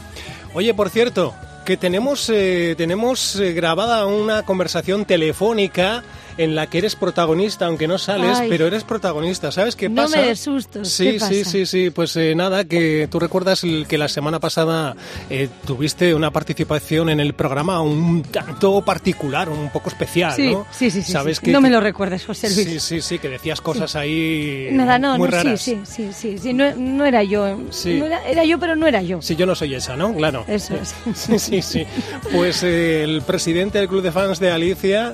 Oye, 0.56 0.74
por 0.74 0.90
cierto, 0.90 1.36
que 1.64 1.78
tenemos, 1.78 2.28
eh, 2.30 2.74
tenemos 2.76 3.36
eh, 3.36 3.54
grabada 3.54 4.08
una 4.08 4.42
conversación 4.44 5.06
telefónica 5.06 6.04
en 6.38 6.56
la 6.56 6.68
que 6.68 6.78
eres 6.80 6.96
protagonista, 6.96 7.66
aunque 7.66 7.88
no 7.88 7.98
sales, 7.98 8.40
Ay. 8.40 8.50
pero 8.50 8.68
eres 8.68 8.84
protagonista. 8.84 9.52
¿Sabes 9.52 9.76
qué 9.76 9.90
No 9.90 10.04
pasa? 10.04 10.18
me 10.18 10.28
des 10.28 10.40
sustos, 10.40 10.88
Sí, 10.90 11.04
¿qué 11.06 11.12
sí, 11.14 11.20
pasa? 11.20 11.52
sí, 11.52 11.66
sí. 11.66 11.90
Pues 11.90 12.16
eh, 12.16 12.34
nada, 12.36 12.64
que 12.66 13.08
tú 13.12 13.20
recuerdas 13.20 13.64
el- 13.64 13.86
que 13.88 13.98
la 13.98 14.08
semana 14.08 14.40
pasada 14.40 14.96
eh, 15.30 15.50
tuviste 15.66 16.14
una 16.16 16.32
participación 16.32 17.10
en 17.10 17.20
el 17.20 17.34
programa 17.34 17.82
un 17.82 18.24
tanto 18.24 18.82
particular, 18.84 19.50
un 19.50 19.70
poco 19.70 19.90
especial, 19.90 20.34
Sí, 20.36 20.52
¿no? 20.52 20.66
sí, 20.72 20.90
sí, 20.90 21.02
sí, 21.02 21.12
¿Sabes 21.12 21.38
sí. 21.38 21.46
que 21.46 21.52
No 21.52 21.62
me 21.62 21.70
lo 21.70 21.80
recuerdes, 21.82 22.26
José 22.26 22.48
Luis. 22.50 22.68
Sí, 22.68 22.80
sí, 22.80 23.02
sí, 23.02 23.20
que 23.20 23.30
decías 23.30 23.62
cosas 23.62 23.96
ahí 23.96 24.70
Nada, 24.72 24.98
no, 25.00 25.18
muy 25.18 25.30
no, 25.30 25.38
sí, 25.38 25.44
raras. 25.44 25.62
sí, 25.62 25.80
sí, 25.86 26.10
sí, 26.14 26.38
sí, 26.38 26.54
no, 26.54 26.74
no 26.76 27.06
era 27.06 27.24
yo. 27.24 27.58
Sí. 27.72 28.00
No 28.00 28.06
era, 28.06 28.26
era 28.28 28.46
yo, 28.46 28.60
pero 28.60 28.76
no 28.76 28.88
era 28.88 29.02
yo. 29.02 29.22
Sí, 29.22 29.36
yo 29.36 29.46
no 29.46 29.56
soy 29.56 29.76
esa, 29.76 29.96
¿no? 29.96 30.14
Claro. 30.16 30.46
Eso 30.48 30.76
es. 30.76 30.94
Sí, 31.16 31.40
sí, 31.40 31.62
sí. 31.62 31.86
Pues 32.32 32.64
eh, 32.64 33.04
el 33.04 33.22
presidente 33.22 33.78
del 33.80 33.88
club 33.88 34.02
de 34.02 34.12
fans 34.12 34.40
de 34.40 34.52
Alicia 34.52 35.14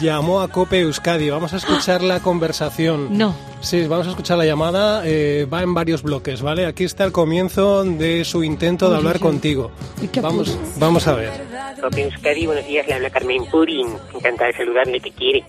llamó 0.00 0.40
a 0.40 0.48
Cope 0.48 0.80
Euskadi. 0.80 1.30
Vamos 1.30 1.52
a 1.52 1.56
escuchar 1.56 2.02
la 2.02 2.20
conversación. 2.20 3.16
No. 3.16 3.34
Sí, 3.60 3.86
vamos 3.86 4.06
a 4.06 4.10
escuchar 4.10 4.38
la 4.38 4.44
llamada. 4.46 5.02
eh, 5.04 5.46
va 5.52 5.62
en 5.62 5.74
varios 5.74 6.02
bloques, 6.02 6.42
¿vale? 6.42 6.66
Aquí 6.66 6.84
está 6.84 7.04
el 7.04 7.12
comienzo 7.12 7.84
de 7.84 8.24
su 8.24 8.42
intento 8.44 8.90
de 8.90 8.96
hablar 8.96 9.20
contigo. 9.20 9.70
¿Y 10.02 10.08
qué 10.08 10.20
Vamos, 10.20 10.56
vamos 10.78 11.06
a 11.06 11.14
ver. 11.14 11.30
Cope 11.80 12.02
Euskadi, 12.02 12.46
buenos 12.46 12.66
días, 12.66 12.86
le 12.86 12.94
habla 12.94 13.10
Carmen 13.10 13.44
Purin. 13.50 13.88
Encantada 14.14 14.48
de 14.50 14.56
saludarle, 14.56 15.00
te 15.00 15.10
quiere. 15.10 15.44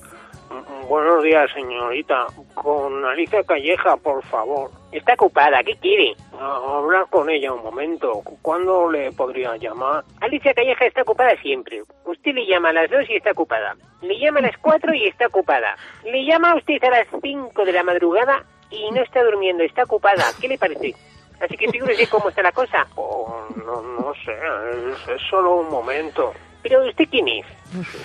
Buenos 0.92 1.24
días, 1.24 1.50
señorita. 1.54 2.28
Con 2.54 3.06
Alicia 3.06 3.42
Calleja, 3.44 3.96
por 3.96 4.22
favor. 4.26 4.70
Está 4.92 5.14
ocupada, 5.14 5.64
¿qué 5.64 5.78
quiere? 5.78 6.18
hablar 6.38 7.06
con 7.10 7.30
ella 7.30 7.54
un 7.54 7.64
momento. 7.64 8.22
¿Cuándo 8.42 8.92
le 8.92 9.10
podría 9.14 9.56
llamar? 9.56 10.04
Alicia 10.20 10.54
Calleja 10.54 10.86
está 10.86 11.04
ocupada 11.04 11.34
siempre. 11.42 11.82
Usted 12.04 12.34
le 12.34 12.46
llama 12.46 12.72
a 12.72 12.74
las 12.74 12.92
dos 12.92 13.10
y 13.10 13.16
está 13.16 13.32
ocupada. 13.32 13.78
Le 14.02 14.20
llama 14.20 14.40
a 14.40 14.42
las 14.42 14.58
cuatro 14.58 14.94
y 14.94 15.08
está 15.08 15.28
ocupada. 15.28 15.78
Le 16.04 16.26
llama 16.26 16.52
a 16.52 16.56
usted 16.58 16.84
a 16.84 16.90
las 16.90 17.08
cinco 17.22 17.64
de 17.64 17.72
la 17.72 17.84
madrugada 17.84 18.44
y 18.70 18.92
no 18.92 19.02
está 19.02 19.24
durmiendo, 19.24 19.64
está 19.64 19.84
ocupada. 19.84 20.26
¿Qué 20.42 20.50
le 20.50 20.58
parece? 20.58 20.94
Así 21.40 21.56
que 21.56 21.72
figúrese 21.72 22.10
cómo 22.10 22.28
está 22.28 22.42
la 22.42 22.52
cosa. 22.52 22.86
Oh, 22.96 23.48
no, 23.56 23.82
no 23.82 24.14
sé, 24.26 24.34
es, 24.34 25.08
es 25.08 25.22
solo 25.30 25.56
un 25.56 25.70
momento. 25.70 26.34
¿Pero 26.64 26.86
usted 26.88 27.08
quién 27.10 27.28
es? 27.28 27.46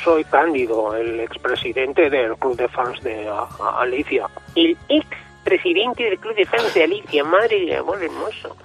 Soy 0.02 0.24
Cándido, 0.24 0.94
el 0.96 1.20
expresidente 1.20 2.08
del 2.08 2.36
club 2.36 2.56
de 2.56 2.68
fans 2.68 3.02
de 3.02 3.28
a- 3.28 3.46
a- 3.60 3.80
Alicia. 3.82 4.26
El 4.54 4.76
expresidente 4.88 6.04
del 6.04 6.18
club 6.18 6.34
de 6.34 6.46
fans 6.46 6.72
de 6.74 6.84
Alicia, 6.84 7.24
madre 7.24 7.60
de 7.66 7.76
amor 7.76 8.02
hermoso. 8.02 8.56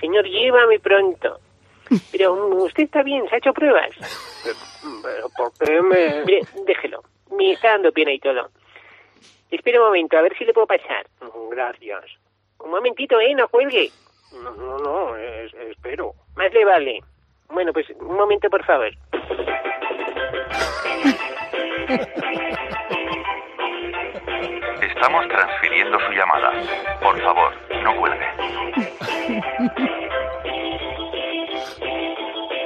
Señor, 0.00 0.24
llévame 0.26 0.78
pronto. 0.80 1.38
Pero 2.10 2.34
mm, 2.34 2.52
usted 2.62 2.84
está 2.84 3.02
bien, 3.02 3.28
¿se 3.28 3.34
ha 3.34 3.38
hecho 3.38 3.52
pruebas? 3.52 3.90
Pero, 5.02 5.28
¿por 5.36 5.52
qué 5.58 5.80
me...? 5.82 6.24
Mire, 6.24 6.40
déjelo, 6.66 7.02
me 7.36 7.52
está 7.52 7.72
dando 7.72 7.92
pena 7.92 8.12
y 8.12 8.18
todo. 8.18 8.48
Espera 9.50 9.78
un 9.80 9.86
momento, 9.86 10.16
a 10.16 10.22
ver 10.22 10.36
si 10.36 10.44
le 10.44 10.52
puedo 10.54 10.66
pasar. 10.66 11.06
Gracias. 11.50 12.02
Un 12.58 12.70
momentito, 12.70 13.20
¿eh? 13.20 13.34
No 13.34 13.46
cuelgue. 13.48 13.90
No, 14.32 14.50
no, 14.52 14.78
no, 14.78 15.16
es- 15.16 15.52
espero. 15.54 16.14
Más 16.36 16.52
le 16.54 16.64
vale. 16.64 17.00
Bueno, 17.52 17.72
pues 17.72 17.86
un 18.00 18.16
momento, 18.16 18.48
por 18.50 18.64
favor. 18.64 18.90
Estamos 24.80 25.26
transfiriendo 25.28 25.98
su 26.06 26.12
llamada. 26.12 26.50
Por 27.02 27.20
favor, 27.22 27.52
no 27.82 27.96
cuelgue. 27.96 28.26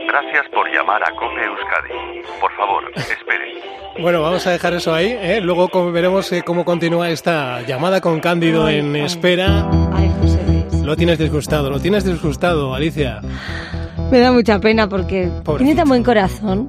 Gracias 0.09 0.47
por 0.52 0.71
llamar 0.73 1.02
a 1.02 1.11
Cope 1.16 1.45
Euskadi. 1.45 2.23
Por 2.40 2.52
favor, 2.57 2.85
espere. 2.97 3.55
Bueno, 4.00 4.23
vamos 4.23 4.47
a 4.47 4.50
dejar 4.50 4.75
eso 4.75 4.95
ahí. 4.95 5.16
¿eh? 5.21 5.40
Luego 5.43 5.69
veremos 5.90 6.31
eh, 6.33 6.43
cómo 6.45 6.64
continúa 6.64 7.11
esta 7.11 7.62
llamada 7.62 8.00
con 8.00 8.21
Cándido 8.21 8.66
Ay, 8.66 8.78
en 8.81 8.95
ay. 8.95 9.02
espera. 9.02 9.69
Ay, 9.95 10.11
José 10.21 10.43
Luis. 10.47 10.83
Lo 10.85 10.97
tienes 10.97 11.19
disgustado, 11.19 11.71
lo 11.71 11.81
tienes 11.81 12.05
disgustado, 12.05 12.75
Alicia. 12.75 13.21
Me 14.11 14.21
da 14.21 14.33
mucha 14.33 14.59
pena 14.61 14.89
porque 14.89 15.29
tiene 15.59 15.75
tan 15.75 15.89
buen 15.89 16.03
corazón. 16.05 16.69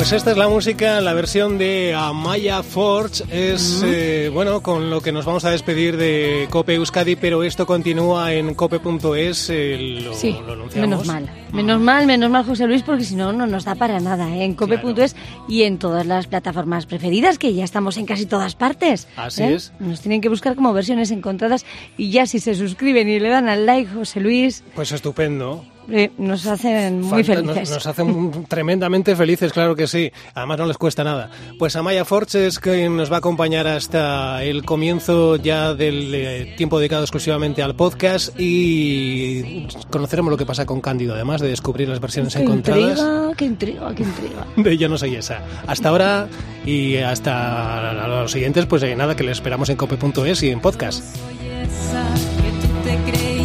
Pues 0.00 0.12
esta 0.12 0.30
es 0.30 0.38
la 0.38 0.48
música, 0.48 0.98
la 1.02 1.12
versión 1.12 1.58
de 1.58 1.92
Amaya 1.94 2.62
Forge. 2.62 3.22
Es, 3.30 3.82
eh, 3.84 4.30
bueno, 4.32 4.62
con 4.62 4.88
lo 4.88 5.02
que 5.02 5.12
nos 5.12 5.26
vamos 5.26 5.44
a 5.44 5.50
despedir 5.50 5.98
de 5.98 6.48
Cope 6.48 6.76
Euskadi, 6.76 7.16
pero 7.16 7.42
esto 7.42 7.66
continúa 7.66 8.32
en 8.32 8.54
cope.es. 8.54 9.50
eh, 9.50 10.00
lo, 10.02 10.14
Sí, 10.14 10.34
lo 10.46 10.54
anunciamos. 10.54 10.88
menos 10.88 11.06
mal. 11.06 11.30
Menos 11.52 11.80
mal, 11.82 12.06
menos 12.06 12.30
mal, 12.30 12.46
José 12.46 12.66
Luis, 12.66 12.82
porque 12.82 13.04
si 13.04 13.14
no, 13.14 13.34
no 13.34 13.46
nos 13.46 13.64
da 13.66 13.74
para 13.74 14.00
nada. 14.00 14.34
¿eh? 14.34 14.44
En 14.44 14.54
cope.es 14.54 15.14
y 15.46 15.64
en 15.64 15.78
todas 15.78 16.06
las 16.06 16.28
plataformas 16.28 16.86
preferidas, 16.86 17.36
que 17.36 17.52
ya 17.52 17.64
estamos 17.64 17.98
en 17.98 18.06
casi 18.06 18.24
todas 18.24 18.54
partes. 18.54 19.06
Así 19.16 19.42
¿eh? 19.42 19.54
es. 19.56 19.74
Nos 19.80 20.00
tienen 20.00 20.22
que 20.22 20.30
buscar 20.30 20.54
como 20.56 20.72
versiones 20.72 21.10
encontradas 21.10 21.66
y 21.98 22.10
ya 22.10 22.24
si 22.24 22.40
se 22.40 22.54
suscriben 22.54 23.06
y 23.06 23.20
le 23.20 23.28
dan 23.28 23.50
al 23.50 23.66
like, 23.66 23.92
José 23.92 24.20
Luis, 24.20 24.64
Pues 24.74 24.92
estupendo. 24.92 25.62
Eh, 25.90 26.10
nos 26.18 26.46
hacen 26.46 27.00
muy 27.00 27.24
felices. 27.24 27.70
Nos, 27.70 27.86
hacen 27.86 28.44
tremendamente 28.48 29.16
felices, 29.16 29.52
claro 29.52 29.74
que 29.74 29.86
sí. 29.86 30.10
Además 30.34 30.58
no 30.58 30.66
les 30.66 30.78
cuesta 30.78 31.04
nada. 31.04 31.30
Pues 31.58 31.76
Amaya 31.76 32.04
Forge 32.04 32.46
es 32.46 32.58
quien 32.58 32.96
nos 32.96 33.10
va 33.10 33.16
a 33.16 33.18
acompañar 33.18 33.66
hasta 33.66 34.42
el 34.44 34.64
comienzo 34.64 35.36
ya 35.36 35.74
del 35.74 36.14
eh, 36.14 36.54
tiempo 36.56 36.78
dedicado 36.78 37.02
exclusivamente 37.02 37.62
al 37.62 37.74
podcast 37.74 38.38
y 38.38 39.66
conoceremos 39.90 40.30
lo 40.30 40.36
que 40.36 40.46
pasa 40.46 40.66
con 40.66 40.80
Cándido, 40.80 41.14
además 41.14 41.40
de 41.40 41.48
descubrir 41.48 41.88
las 41.88 42.00
versiones 42.00 42.34
Qué 42.34 42.42
encontradas. 42.42 42.98
intriga, 42.98 43.32
qué 43.36 43.44
intriga, 43.44 43.94
qué 43.94 44.02
intriga. 44.02 44.46
de 44.56 44.76
Yo 44.78 44.88
no 44.88 44.98
soy 44.98 45.16
esa. 45.16 45.42
Hasta 45.66 45.88
ahora 45.88 46.28
y 46.64 46.96
hasta 46.96 48.06
los 48.08 48.32
siguientes, 48.32 48.66
pues 48.66 48.82
eh, 48.82 48.94
nada, 48.96 49.16
que 49.16 49.24
les 49.24 49.32
esperamos 49.32 49.68
en 49.68 49.76
cope.es 49.76 50.42
y 50.42 50.50
en 50.50 50.60
podcast. 50.60 51.02
Soy 51.04 51.48
esa 51.62 52.04
que 52.42 52.50
tú 52.60 52.68
te 52.84 53.10
creías, 53.10 53.39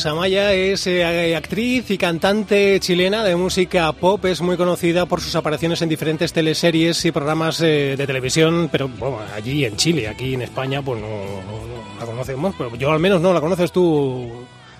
Pues 0.00 0.10
Amaya 0.10 0.54
es 0.54 0.86
eh, 0.86 1.36
actriz 1.36 1.90
y 1.90 1.98
cantante 1.98 2.80
chilena 2.80 3.22
de 3.22 3.36
música 3.36 3.92
pop. 3.92 4.24
Es 4.24 4.40
muy 4.40 4.56
conocida 4.56 5.04
por 5.04 5.20
sus 5.20 5.36
apariciones 5.36 5.82
en 5.82 5.90
diferentes 5.90 6.32
teleseries 6.32 7.04
y 7.04 7.12
programas 7.12 7.60
eh, 7.60 7.96
de 7.98 8.06
televisión, 8.06 8.70
pero 8.72 8.88
bueno, 8.88 9.18
allí 9.36 9.66
en 9.66 9.76
Chile, 9.76 10.08
aquí 10.08 10.32
en 10.32 10.40
España, 10.40 10.80
pues 10.80 11.02
no, 11.02 11.06
no 11.06 11.98
la 12.00 12.06
conocemos. 12.06 12.54
Pero 12.56 12.74
yo 12.76 12.90
al 12.90 12.98
menos 12.98 13.20
no 13.20 13.34
la 13.34 13.42
conoces 13.42 13.72
tú, 13.72 14.26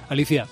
Alicia. 0.08 0.46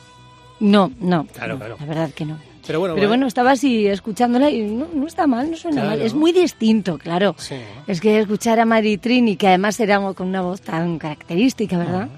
No, 0.60 0.92
no, 1.00 1.24
Claro, 1.32 1.54
no, 1.54 1.58
claro. 1.60 1.76
la 1.80 1.86
verdad 1.86 2.10
que 2.14 2.26
no. 2.26 2.36
Pero 2.68 2.80
bueno, 2.80 2.94
Pero 2.94 3.08
bueno, 3.08 3.26
estaba 3.26 3.52
así 3.52 3.86
escuchándola 3.86 4.50
y 4.50 4.60
no, 4.62 4.86
no 4.94 5.06
está 5.06 5.26
mal, 5.26 5.50
no 5.50 5.56
suena 5.56 5.80
Claro. 5.80 5.96
mal. 5.96 6.06
Es 6.06 6.12
muy 6.14 6.32
distinto, 6.32 6.98
claro. 6.98 7.34
Sí. 7.38 7.56
Es 7.86 8.00
que 8.00 8.20
escuchar 8.20 8.60
a 8.60 8.66
Mari 8.66 8.98
Trini, 8.98 9.36
que 9.36 9.48
además 9.48 9.80
era 9.80 9.98
con 10.12 10.28
una 10.28 10.42
voz 10.42 10.60
tan 10.60 10.98
característica, 10.98 11.78
¿verdad? 11.78 12.08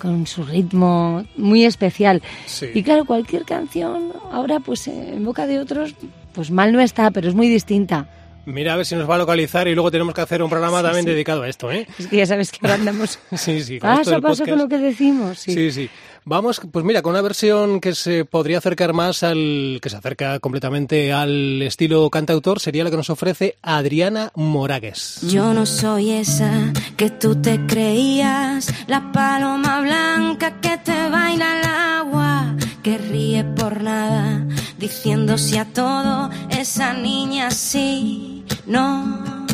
Con 0.00 0.26
su 0.26 0.42
ritmo 0.42 1.24
muy 1.36 1.64
especial. 1.66 2.22
Sí. 2.46 2.66
Y 2.74 2.82
claro, 2.82 3.04
cualquier 3.04 3.44
canción, 3.44 4.12
ahora 4.32 4.58
pues 4.58 4.88
en 4.88 5.22
boca 5.24 5.46
de 5.46 5.58
otros, 5.60 5.94
pues 6.32 6.50
mal 6.50 6.72
no 6.72 6.80
está, 6.80 7.10
pero 7.10 7.28
es 7.28 7.34
muy 7.34 7.48
distinta. 7.50 8.08
Mira 8.52 8.74
a 8.74 8.76
ver 8.76 8.86
si 8.86 8.94
nos 8.94 9.08
va 9.08 9.14
a 9.14 9.18
localizar 9.18 9.68
y 9.68 9.74
luego 9.74 9.90
tenemos 9.90 10.14
que 10.14 10.20
hacer 10.20 10.42
un 10.42 10.50
programa 10.50 10.82
también 10.82 11.04
dedicado 11.04 11.42
a 11.42 11.48
esto, 11.48 11.70
¿eh? 11.70 11.86
Es 11.98 12.06
que 12.06 12.16
ya 12.16 12.26
sabes 12.26 12.50
que 12.50 12.58
ahora 12.62 12.74
andamos 12.74 13.18
Sí, 13.36 13.62
sí. 13.62 13.78
con 13.78 13.96
paso 13.96 14.16
a 14.16 14.20
paso 14.20 14.44
con 14.44 14.58
lo 14.58 14.68
que 14.68 14.78
decimos. 14.78 15.38
Sí. 15.38 15.52
Sí, 15.52 15.70
sí. 15.72 15.90
Vamos, 16.24 16.60
pues 16.70 16.84
mira, 16.84 17.00
con 17.00 17.12
una 17.12 17.22
versión 17.22 17.80
que 17.80 17.94
se 17.94 18.26
podría 18.26 18.58
acercar 18.58 18.92
más 18.92 19.22
al, 19.22 19.78
que 19.80 19.88
se 19.88 19.96
acerca 19.96 20.38
completamente 20.38 21.12
al 21.12 21.62
estilo 21.62 22.10
cantautor, 22.10 22.60
sería 22.60 22.84
la 22.84 22.90
que 22.90 22.96
nos 22.98 23.08
ofrece 23.08 23.56
Adriana 23.62 24.30
Moragues. 24.34 25.20
Yo 25.22 25.54
no 25.54 25.64
soy 25.64 26.10
esa 26.10 26.72
que 26.98 27.08
tú 27.08 27.36
te 27.40 27.64
creías, 27.66 28.72
la 28.86 29.10
paloma 29.12 29.80
blanca 29.80 30.60
que 30.60 30.76
te 30.78 31.08
baila 31.08 31.52
al 31.58 31.64
agua, 32.06 32.56
que 32.82 32.98
ríe 32.98 33.42
por 33.44 33.82
nada, 33.82 34.46
diciendo 34.78 35.38
sí 35.38 35.56
a 35.56 35.64
todo, 35.64 36.30
esa 36.50 36.92
niña 36.92 37.50
sí, 37.50 38.29
no, 38.70 39.46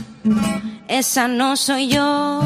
esa 0.88 1.26
no 1.26 1.56
soy 1.56 1.88
yo. 1.88 2.42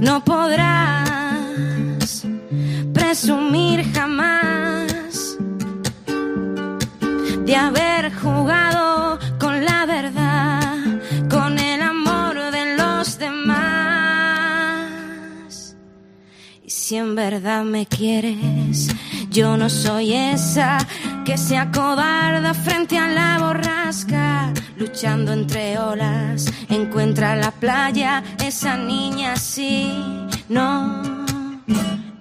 No 0.00 0.22
podrás 0.24 1.06
presumir 2.92 3.90
jamás 3.92 5.38
de 7.46 7.56
haber 7.56 8.14
jugado 8.14 9.18
con 9.40 9.64
la 9.64 9.86
verdad, 9.86 10.76
con 11.30 11.58
el 11.58 11.80
amor 11.80 12.50
de 12.52 12.76
los 12.76 13.18
demás. 13.18 13.64
Y 16.62 16.70
si 16.70 16.96
en 16.96 17.14
verdad 17.14 17.64
me 17.64 17.86
quieres, 17.86 18.88
yo 19.30 19.56
no 19.56 19.70
soy 19.70 20.12
esa 20.12 20.86
que 21.28 21.36
se 21.36 21.58
acobarda 21.58 22.54
frente 22.54 22.96
a 22.96 23.06
la 23.06 23.38
borrasca, 23.38 24.50
luchando 24.78 25.30
entre 25.30 25.78
olas, 25.78 26.50
encuentra 26.70 27.36
la 27.36 27.50
playa, 27.50 28.22
esa 28.42 28.78
niña 28.78 29.36
sí, 29.36 29.92
no, 30.48 31.02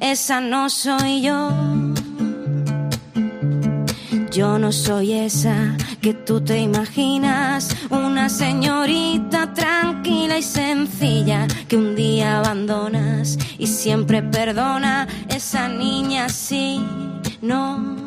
esa 0.02 0.42
no 0.42 0.70
soy 0.70 1.22
yo. 1.22 1.54
Yo 4.30 4.60
no 4.60 4.74
soy 4.74 5.14
esa 5.14 5.78
que 6.02 6.14
tú 6.14 6.42
te 6.42 6.60
imaginas, 6.60 7.78
una 7.90 8.28
señorita 8.28 9.54
tranquila 9.54 10.38
y 10.38 10.44
sencilla 10.44 11.48
que 11.70 11.78
un 11.78 11.96
día 11.96 12.40
abandonas 12.40 13.38
y 13.58 13.68
siempre 13.68 14.22
perdona. 14.22 15.08
Esa 15.30 15.70
niña 15.70 16.28
sí, 16.28 16.86
no, 17.42 18.07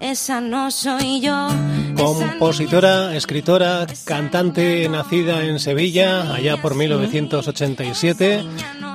esa 0.00 0.40
no 0.40 0.70
soy 0.70 1.20
yo. 1.20 1.48
Compositora, 1.96 3.16
escritora, 3.16 3.86
cantante, 4.04 4.88
nacida 4.88 5.44
en 5.44 5.58
Sevilla 5.58 6.32
allá 6.34 6.56
por 6.62 6.74
1987. 6.74 8.44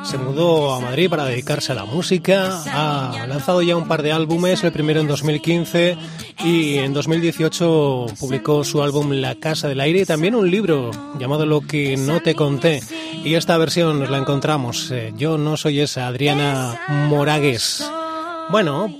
Se 0.03 0.17
mudó 0.17 0.74
a 0.74 0.79
Madrid 0.81 1.10
para 1.10 1.25
dedicarse 1.25 1.72
a 1.72 1.75
la 1.75 1.86
música. 1.86 2.62
Ha 2.67 3.25
lanzado 3.27 3.62
ya 3.62 3.75
un 3.77 3.88
par 3.88 4.03
de 4.03 4.12
álbumes, 4.12 4.63
el 4.63 4.72
primero 4.72 5.00
en 5.00 5.07
2015 5.07 5.98
y 6.43 6.75
en 6.77 6.93
2018 6.93 8.07
publicó 8.19 8.63
su 8.63 8.83
álbum 8.83 9.12
La 9.12 9.36
Casa 9.36 9.67
del 9.69 9.79
Aire 9.79 10.01
y 10.01 10.05
también 10.05 10.36
un 10.36 10.50
libro 10.51 10.91
llamado 11.19 11.45
Lo 11.45 11.62
que 11.62 11.95
no 11.98 12.19
te 12.22 12.36
conté. 12.36 12.81
Y 13.24 13.36
esta 13.36 13.57
versión 13.57 14.00
nos 14.00 14.10
la 14.10 14.17
encontramos. 14.17 14.91
eh, 14.91 15.13
Yo 15.15 15.38
no 15.38 15.55
soy 15.55 15.79
esa, 15.79 16.07
Adriana 16.07 16.79
Moragues. 17.07 17.89
Bueno, 18.50 18.93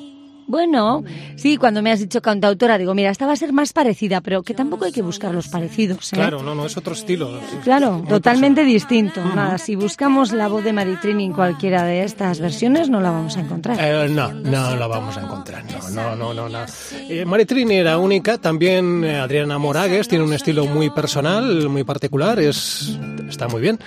Bueno, 0.47 1.03
sí, 1.35 1.57
cuando 1.57 1.81
me 1.81 1.91
has 1.91 2.00
dicho 2.00 2.21
cantautora, 2.21 2.77
digo, 2.77 2.93
mira, 2.93 3.09
esta 3.09 3.25
va 3.25 3.33
a 3.33 3.35
ser 3.35 3.53
más 3.53 3.73
parecida, 3.73 4.21
pero 4.21 4.43
que 4.43 4.53
tampoco 4.53 4.85
hay 4.85 4.91
que 4.91 5.01
buscar 5.01 5.33
los 5.33 5.47
parecidos. 5.47 6.13
¿eh? 6.13 6.15
claro, 6.15 6.43
no, 6.43 6.55
no, 6.55 6.65
es 6.65 6.77
otro 6.77 6.93
estilo. 6.93 7.39
Claro, 7.63 8.03
totalmente 8.07 8.63
distinto. 8.63 9.23
Nada, 9.23 9.57
si 9.57 9.75
buscamos 9.75 10.31
la 10.31 10.47
voz 10.47 10.63
de 10.63 10.73
Maritrini 10.73 11.25
en 11.25 11.33
cualquiera 11.33 11.83
de 11.83 12.03
estas 12.03 12.39
versiones, 12.39 12.89
no 12.89 13.01
la 13.01 13.12
vamos 13.12 13.38
a 13.38 13.41
encontrar. 13.41 13.77
Eh, 13.79 14.09
no, 14.09 14.31
no 14.33 14.75
la 14.75 14.88
vamos 14.88 15.17
a 15.17 15.21
encontrar. 15.23 15.63
No, 15.91 16.15
no, 16.15 16.15
no, 16.15 16.33
no. 16.33 16.50
no. 16.50 16.65
Eh, 17.09 17.25
Maritrini 17.25 17.75
era 17.75 17.97
única. 17.97 18.38
También 18.38 19.03
eh, 19.03 19.17
Adriana 19.17 19.57
Moragues 19.57 20.07
tiene 20.07 20.23
un 20.23 20.33
estilo 20.33 20.65
muy 20.65 20.89
personal, 20.89 21.69
muy 21.69 21.83
particular. 21.83 22.39
Es 22.39 22.97
está 23.27 23.47
muy 23.47 23.62
bien. 23.62 23.79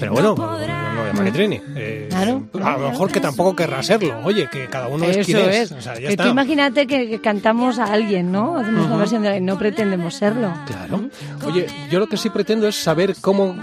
Pero 0.00 0.12
bueno, 0.12 0.34
Maritrini. 1.14 1.60
Eh, 1.76 2.06
Claro. 2.10 2.44
A 2.62 2.76
lo 2.78 2.90
mejor 2.90 3.10
que 3.10 3.20
tampoco 3.20 3.54
querrá 3.56 3.82
serlo. 3.82 4.18
Oye, 4.24 4.48
que 4.50 4.66
cada 4.66 4.88
uno 4.88 5.04
es 5.04 5.16
Eso 5.18 5.26
quien 5.26 5.38
es. 5.50 5.56
es. 5.56 5.72
O 5.72 5.80
sea, 5.80 5.98
ya 5.98 6.08
está. 6.10 6.24
tú 6.24 6.30
imagínate 6.30 6.86
que, 6.86 7.08
que 7.08 7.20
cantamos 7.20 7.78
a 7.78 7.84
alguien, 7.84 8.30
¿no? 8.32 8.56
Hacemos 8.58 8.80
una 8.84 8.90
Ujú. 8.90 8.98
versión 8.98 9.22
de 9.22 9.40
no 9.40 9.58
pretendemos 9.58 10.14
serlo. 10.14 10.52
Claro. 10.66 11.08
Oye, 11.46 11.66
yo 11.90 11.98
lo 11.98 12.06
que 12.06 12.16
sí 12.16 12.30
pretendo 12.30 12.66
es 12.68 12.76
saber 12.76 13.14
cómo 13.20 13.56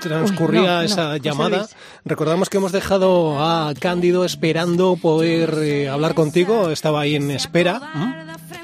transcurría 0.00 0.60
Uy, 0.60 0.66
no, 0.66 0.74
no, 0.76 0.82
esa 0.82 1.16
llamada. 1.16 1.58
Luis. 1.58 1.70
Recordamos 2.04 2.48
que 2.48 2.58
hemos 2.58 2.72
dejado 2.72 3.42
a 3.42 3.72
Cándido 3.78 4.24
esperando 4.24 4.96
poder 4.96 5.54
eh, 5.62 5.88
hablar 5.88 6.14
contigo. 6.14 6.70
Estaba 6.70 7.00
ahí 7.00 7.16
en 7.16 7.30
espera. 7.30 7.80
¿m? 7.94 8.14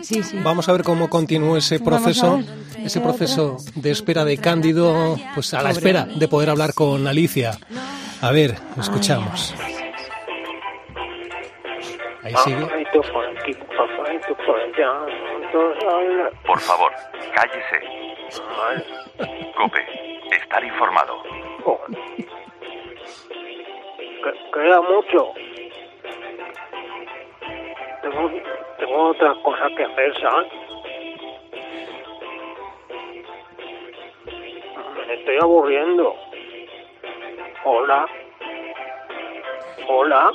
Sí, 0.03 0.23
sí. 0.23 0.39
Vamos 0.45 0.69
a 0.69 0.73
ver 0.73 0.83
cómo 0.85 1.09
continúa 1.11 1.59
ese 1.59 1.81
proceso, 1.81 2.41
ese 2.85 3.01
proceso 3.01 3.57
de 3.75 3.91
espera 3.91 4.25
de 4.25 4.37
Cándido, 4.39 5.17
pues 5.35 5.55
a 5.55 5.63
la 5.63 5.71
espera 5.71 6.05
de 6.07 6.29
poder 6.29 6.51
hablar 6.51 6.75
con 6.75 7.07
Alicia. 7.07 7.59
A 8.25 8.33
ver, 8.33 8.53
escuchamos. 8.79 9.55
Ahí 12.23 12.35
sigue. 12.37 12.67
Por 16.47 16.59
favor, 16.61 16.93
cállese. 17.35 17.81
Cope, 19.57 19.81
estar 20.41 20.65
informado. 20.65 21.23
Que- 24.23 24.51
Queda 24.55 24.81
mucho. 24.81 25.33
Tengo, 28.03 28.31
tengo 28.79 29.09
otras 29.11 29.37
cosas 29.39 29.71
que 29.77 29.85
hacer, 29.85 30.15
¿sabes? 30.21 30.53
Me 35.07 35.15
estoy 35.15 35.37
aburriendo. 35.43 36.15
Hola. 37.65 38.07
Hola. 39.89 40.33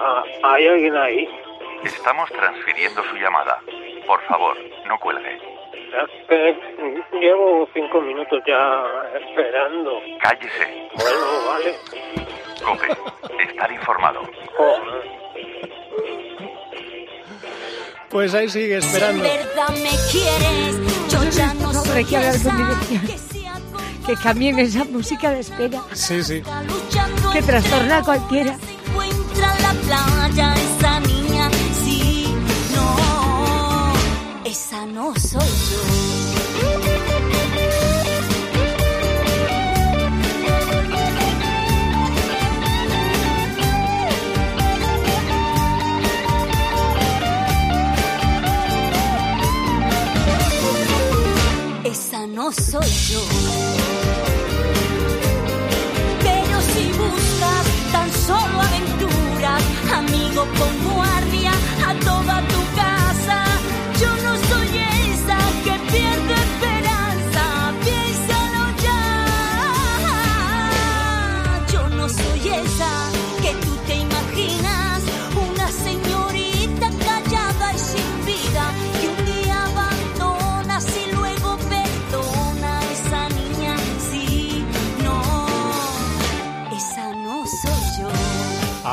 Ah, 0.00 0.22
¿Hay 0.42 0.66
alguien 0.66 0.96
ahí? 0.96 1.28
Estamos 1.82 2.30
transfiriendo 2.30 3.02
su 3.04 3.16
llamada. 3.16 3.58
Por 4.06 4.20
favor, 4.22 4.56
no 4.86 4.98
cuelgue. 4.98 5.38
Llevo 7.20 7.68
cinco 7.72 8.00
minutos 8.00 8.42
ya 8.46 8.84
esperando. 9.18 10.00
Cállese. 10.20 10.88
Bueno, 10.94 11.26
vale. 11.48 11.74
Cope, 12.64 13.42
estar 13.42 13.72
informado. 13.72 14.20
Joder. 14.56 15.24
Pues 18.10 18.34
ahí 18.34 18.48
sigue 18.48 18.76
esperando. 18.76 19.22
verdad 19.22 19.68
me 19.70 19.90
quieres, 20.10 21.10
yo 21.10 21.24
ya 21.30 21.54
no 21.54 21.72
soy 21.72 22.02
esa 22.02 22.52
que 22.88 23.33
Que 24.06 24.14
cambien 24.14 24.58
esa 24.58 24.84
música 24.84 25.30
de 25.30 25.40
espera. 25.40 25.82
Sí, 25.92 26.22
sí. 26.22 26.42
Que 27.32 27.42
trastorna 27.42 27.98
a 27.98 28.02
cualquiera. 28.02 28.56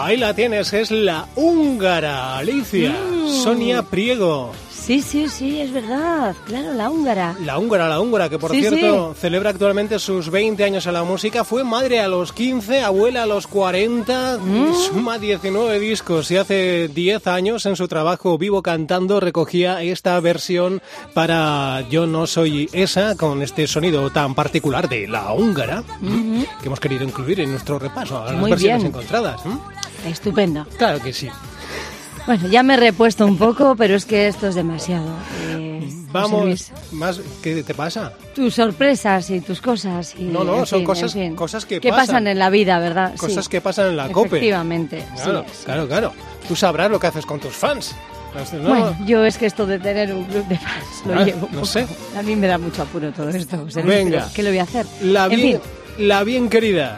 Ahí 0.05 0.17
la 0.17 0.33
tienes, 0.33 0.73
es 0.73 0.91
la 0.91 1.27
húngara, 1.35 2.37
Alicia. 2.37 2.91
Mm. 2.91 3.29
Sonia 3.43 3.83
Priego. 3.83 4.51
Sí, 4.69 4.99
sí, 5.03 5.29
sí, 5.29 5.61
es 5.61 5.71
verdad. 5.71 6.35
Claro, 6.47 6.73
la 6.73 6.89
húngara. 6.89 7.35
La 7.45 7.59
húngara, 7.59 7.87
la 7.87 7.99
húngara, 8.01 8.29
que 8.29 8.39
por 8.39 8.49
Sí, 8.51 8.61
cierto 8.61 9.13
celebra 9.13 9.51
actualmente 9.51 9.99
sus 9.99 10.31
20 10.31 10.63
años 10.63 10.87
en 10.87 10.93
la 10.93 11.03
música. 11.03 11.43
Fue 11.43 11.63
madre 11.63 11.99
a 11.99 12.07
los 12.07 12.33
15, 12.33 12.81
abuela 12.81 13.23
a 13.23 13.25
los 13.27 13.45
40, 13.45 14.39
Mm. 14.39 14.73
suma 14.73 15.19
19 15.19 15.79
discos 15.79 16.31
y 16.31 16.37
hace 16.37 16.87
10 16.87 17.27
años 17.27 17.67
en 17.67 17.75
su 17.75 17.87
trabajo 17.87 18.39
Vivo 18.39 18.63
Cantando 18.63 19.19
recogía 19.19 19.83
esta 19.83 20.19
versión 20.19 20.81
para 21.13 21.83
Yo 21.91 22.07
no 22.07 22.25
soy 22.25 22.67
esa, 22.73 23.15
con 23.15 23.43
este 23.43 23.67
sonido 23.67 24.09
tan 24.09 24.33
particular 24.33 24.89
de 24.89 25.07
la 25.07 25.31
húngara, 25.31 25.83
Ujú. 26.01 26.43
que 26.59 26.65
hemos 26.65 26.79
querido 26.79 27.03
incluir 27.03 27.39
en 27.41 27.51
nuestro 27.51 27.77
repaso 27.77 28.19
a 28.23 28.31
las 28.31 28.35
Muy 28.41 28.49
versiones 28.49 28.77
bien. 28.79 28.87
encontradas. 28.87 29.45
¿m? 29.45 29.57
Estupendo. 30.05 30.65
Claro 30.77 30.99
que 31.01 31.13
sí. 31.13 31.29
Bueno, 32.27 32.47
ya 32.49 32.61
me 32.63 32.75
he 32.75 32.77
repuesto 32.77 33.25
un 33.25 33.37
poco, 33.37 33.75
pero 33.75 33.95
es 33.95 34.05
que 34.05 34.27
esto 34.27 34.47
es 34.47 34.55
demasiado. 34.55 35.07
eh, 35.49 35.79
Vamos, 36.11 36.45
Luis. 36.45 36.71
más, 36.91 37.19
¿qué 37.41 37.63
te 37.63 37.73
pasa? 37.73 38.13
Tus 38.35 38.53
sorpresas 38.55 39.29
y 39.29 39.39
tus 39.41 39.61
cosas. 39.61 40.13
Y, 40.19 40.23
No, 40.25 40.43
no, 40.43 40.65
son 40.65 40.79
fin, 40.79 40.85
cosas- 40.85 41.15
en 41.15 41.21
fin. 41.29 41.35
cosas 41.35 41.65
que 41.65 41.79
pasan. 41.81 41.95
pasan. 42.07 42.27
en 42.27 42.37
la 42.37 42.49
vida, 42.49 42.77
¿verdad? 42.79 43.15
Cosas 43.17 43.45
Sí. 43.45 43.49
que 43.51 43.61
pasan 43.61 43.87
en 43.87 43.97
la 43.97 44.09
COPE. 44.09 44.27
Efectivamente. 44.27 45.05
sí, 45.15 45.23
Claro, 45.23 45.45
sí. 45.51 45.65
claro, 45.65 45.87
claro. 45.87 46.13
Tú 46.47 46.55
sabrás 46.55 46.91
lo 46.91 46.99
que 46.99 47.07
haces 47.07 47.25
con 47.25 47.39
tus 47.39 47.53
fans. 47.55 47.95
No, 48.53 48.69
Bueno, 48.69 48.95
yo 49.05 49.25
es 49.25 49.37
que 49.37 49.45
esto 49.45 49.65
de 49.65 49.77
tener 49.79 50.13
un 50.13 50.23
club 50.25 50.45
de 50.47 50.57
fans 50.57 51.03
lo 51.05 51.15
Ah, 51.19 51.23
llevo. 51.25 51.49
no 51.51 51.65
sé. 51.65 51.85
A 52.17 52.21
mí 52.21 52.35
me 52.35 52.47
da 52.47 52.57
mucho 52.57 52.81
apuro 52.83 53.11
todo 53.11 53.29
esto. 53.29 53.65
Venga. 53.83 54.29
¿Qué 54.33 54.43
le 54.43 54.49
voy 54.51 54.59
a 54.59 54.63
hacer? 54.63 54.85
La 55.01 55.25
en 55.25 55.29
bien, 55.31 55.61
fin, 55.97 56.07
la 56.07 56.23
bien 56.23 56.49
querida. 56.49 56.97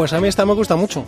Pues 0.00 0.14
a 0.14 0.18
mí 0.18 0.28
esta 0.28 0.46
me 0.46 0.54
gusta 0.54 0.76
mucho. 0.76 1.04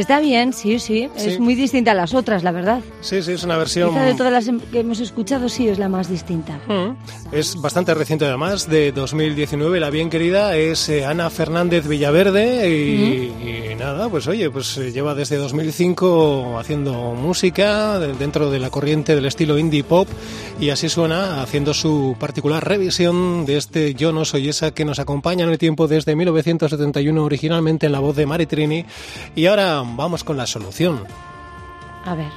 Está 0.00 0.20
bien, 0.20 0.52
sí, 0.52 0.78
sí. 0.78 1.08
Sí. 1.16 1.30
Es 1.30 1.40
muy 1.40 1.54
distinta 1.54 1.92
a 1.92 1.94
las 1.94 2.14
otras, 2.14 2.42
la 2.42 2.52
verdad. 2.52 2.80
Sí, 3.00 3.22
sí, 3.22 3.32
es 3.32 3.44
una 3.44 3.56
versión... 3.56 3.90
Quizá 3.90 4.02
de 4.02 4.14
todas 4.14 4.32
las 4.32 4.48
em- 4.48 4.60
que 4.60 4.80
hemos 4.80 5.00
escuchado, 5.00 5.48
sí 5.48 5.68
es 5.68 5.78
la 5.78 5.88
más 5.88 6.08
distinta. 6.08 6.58
Mm. 6.66 6.96
Es 7.32 7.56
bastante 7.60 7.94
reciente 7.94 8.24
además, 8.26 8.68
de 8.68 8.92
2019. 8.92 9.80
La 9.80 9.90
bien 9.90 10.10
querida 10.10 10.56
es 10.56 10.88
eh, 10.88 11.04
Ana 11.04 11.30
Fernández 11.30 11.86
Villaverde 11.86 12.68
y, 12.68 13.70
y 13.72 13.74
nada, 13.76 14.08
pues 14.08 14.26
oye, 14.26 14.50
pues 14.50 14.76
eh, 14.78 14.92
lleva 14.92 15.14
desde 15.14 15.36
2005 15.36 16.58
haciendo 16.58 16.92
música 17.14 17.98
de- 17.98 18.12
dentro 18.14 18.50
de 18.50 18.58
la 18.58 18.70
corriente 18.70 19.14
del 19.14 19.26
estilo 19.26 19.58
indie 19.58 19.84
pop 19.84 20.08
y 20.60 20.70
así 20.70 20.88
suena 20.88 21.42
haciendo 21.42 21.72
su 21.74 22.16
particular 22.18 22.66
revisión 22.66 23.46
de 23.46 23.56
este 23.56 23.94
Yo 23.94 24.12
no 24.12 24.24
soy 24.24 24.48
esa 24.48 24.72
que 24.72 24.84
nos 24.84 24.98
acompaña 24.98 25.44
en 25.44 25.50
el 25.50 25.58
tiempo 25.58 25.88
desde 25.88 26.14
1971 26.16 27.24
originalmente 27.24 27.86
en 27.86 27.92
la 27.92 28.00
voz 28.00 28.16
de 28.16 28.26
Mari 28.26 28.46
Trini 28.46 28.84
y 29.34 29.46
ahora 29.46 29.82
vamos 29.96 30.24
con 30.24 30.36
la 30.36 30.46
solución. 30.46 31.04
A 32.04 32.14
ver. 32.14 32.30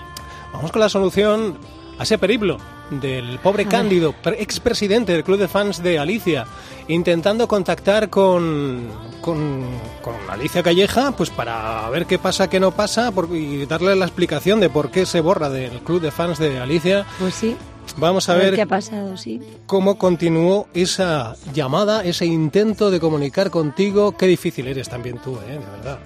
Vamos 0.51 0.71
con 0.71 0.81
la 0.81 0.89
solución 0.89 1.57
a 1.97 2.03
ese 2.03 2.17
periplo 2.17 2.57
del 2.89 3.39
pobre 3.39 3.63
A. 3.63 3.69
Cándido, 3.69 4.13
pre- 4.13 4.41
expresidente 4.41 5.13
del 5.13 5.23
club 5.23 5.39
de 5.39 5.47
fans 5.47 5.81
de 5.81 5.97
Alicia, 5.97 6.45
intentando 6.87 7.47
contactar 7.47 8.09
con, 8.09 8.87
con, 9.21 9.63
con 10.01 10.13
Alicia 10.29 10.61
Calleja, 10.61 11.11
pues 11.13 11.29
para 11.29 11.89
ver 11.89 12.05
qué 12.05 12.19
pasa, 12.19 12.49
qué 12.49 12.59
no 12.59 12.71
pasa, 12.71 13.11
por- 13.11 13.29
y 13.35 13.65
darle 13.65 13.95
la 13.95 14.05
explicación 14.05 14.59
de 14.59 14.69
por 14.69 14.91
qué 14.91 15.05
se 15.05 15.21
borra 15.21 15.49
del 15.49 15.79
club 15.79 16.01
de 16.01 16.11
fans 16.11 16.37
de 16.39 16.59
Alicia. 16.59 17.05
Pues 17.19 17.33
sí. 17.33 17.55
Vamos 17.97 18.29
a 18.29 18.33
A 18.33 18.35
ver 18.35 18.45
ver 18.45 18.55
qué 18.55 18.61
ha 18.61 18.65
pasado, 18.67 19.17
sí. 19.17 19.41
cómo 19.65 19.97
continuó 19.97 20.67
esa 20.73 21.35
llamada, 21.53 22.03
ese 22.03 22.25
intento 22.25 22.89
de 22.91 22.99
comunicar 22.99 23.49
contigo. 23.49 24.15
Qué 24.15 24.25
difícil 24.25 24.67
eres 24.67 24.87
también 24.87 25.17
tú, 25.19 25.37
¿eh? 25.47 25.53
De 25.53 25.57
verdad. 25.59 25.99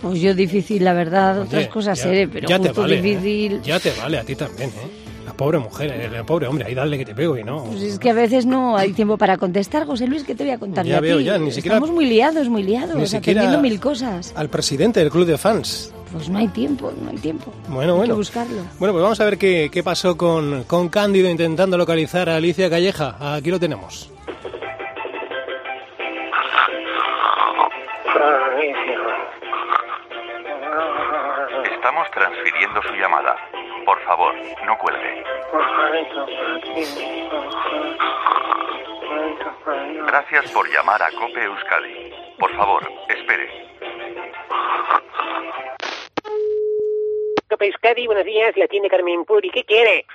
Pues 0.00 0.20
yo 0.20 0.34
difícil, 0.34 0.84
la 0.84 0.92
verdad, 0.92 1.38
Oye, 1.38 1.46
otras 1.46 1.68
cosas 1.68 1.98
ya- 1.98 2.04
seré, 2.04 2.28
pero 2.28 2.48
ya 2.48 2.58
te 2.58 2.70
vale, 2.72 2.98
¿eh? 2.98 3.02
difícil. 3.02 3.62
Ya 3.62 3.80
te 3.80 3.92
vale 3.92 4.18
a 4.18 4.24
ti 4.24 4.34
también, 4.36 4.68
¿eh? 4.70 5.04
La 5.24 5.32
pobre 5.32 5.58
mujer, 5.58 5.90
el 5.90 6.24
pobre 6.24 6.46
hombre, 6.46 6.66
ahí 6.66 6.74
dale 6.74 6.96
que 6.98 7.04
te 7.04 7.14
pego 7.14 7.36
y 7.36 7.42
no. 7.42 7.64
Pues 7.64 7.82
es 7.82 7.98
que 7.98 8.10
a 8.10 8.12
veces 8.12 8.46
no 8.46 8.76
hay 8.76 8.92
tiempo 8.92 9.16
para 9.18 9.36
contestar, 9.38 9.84
José 9.84 10.06
Luis, 10.06 10.22
¿qué 10.22 10.34
te 10.36 10.44
voy 10.44 10.52
a 10.52 10.58
contar 10.58 10.86
Ya 10.86 10.98
a 10.98 11.00
veo, 11.00 11.18
ti? 11.18 11.24
ya, 11.24 11.36
ni 11.38 11.50
siquiera- 11.50 11.76
Estamos 11.76 11.92
muy 11.94 12.06
liados, 12.06 12.48
muy 12.48 12.62
liados, 12.62 12.94
Ni 12.94 13.06
siquiera- 13.06 13.40
atendiendo 13.40 13.60
mil 13.68 13.80
cosas. 13.80 14.32
Al 14.36 14.48
presidente 14.48 15.00
del 15.00 15.10
club 15.10 15.26
de 15.26 15.36
fans. 15.36 15.92
Pues 16.12 16.28
no 16.28 16.38
hay 16.38 16.46
tiempo, 16.48 16.92
no 17.02 17.10
hay 17.10 17.16
tiempo. 17.16 17.52
Bueno, 17.68 17.92
Hay 17.94 17.98
bueno. 17.98 18.14
que 18.14 18.18
buscarlo. 18.18 18.62
Bueno, 18.78 18.92
pues 18.94 19.02
vamos 19.02 19.20
a 19.20 19.24
ver 19.24 19.36
qué, 19.36 19.68
qué 19.72 19.82
pasó 19.82 20.16
con, 20.16 20.62
con 20.64 20.88
Cándido 20.90 21.28
intentando 21.28 21.76
localizar 21.76 22.28
a 22.28 22.36
Alicia 22.36 22.70
Calleja. 22.70 23.16
Aquí 23.34 23.50
lo 23.50 23.58
tenemos. 23.58 24.10
Estamos 31.86 32.10
transfiriendo 32.10 32.82
su 32.82 32.94
llamada. 32.94 33.36
Por 33.84 34.02
favor, 34.02 34.34
no 34.64 34.76
cuelgue. 34.76 35.22
Gracias 40.04 40.50
por 40.50 40.68
llamar 40.68 41.00
a 41.00 41.12
Cope 41.12 41.44
Euskadi. 41.44 42.12
Por 42.40 42.50
favor, 42.56 42.90
espere. 43.08 43.68
Copa 47.48 47.64
Euskadi, 47.66 48.06
buenos 48.08 48.24
días, 48.24 48.56
la 48.56 48.66
tiene 48.66 48.90
Carmen 48.90 49.24
Puri. 49.24 49.50
¿Qué 49.50 49.62
quiere? 49.62 50.06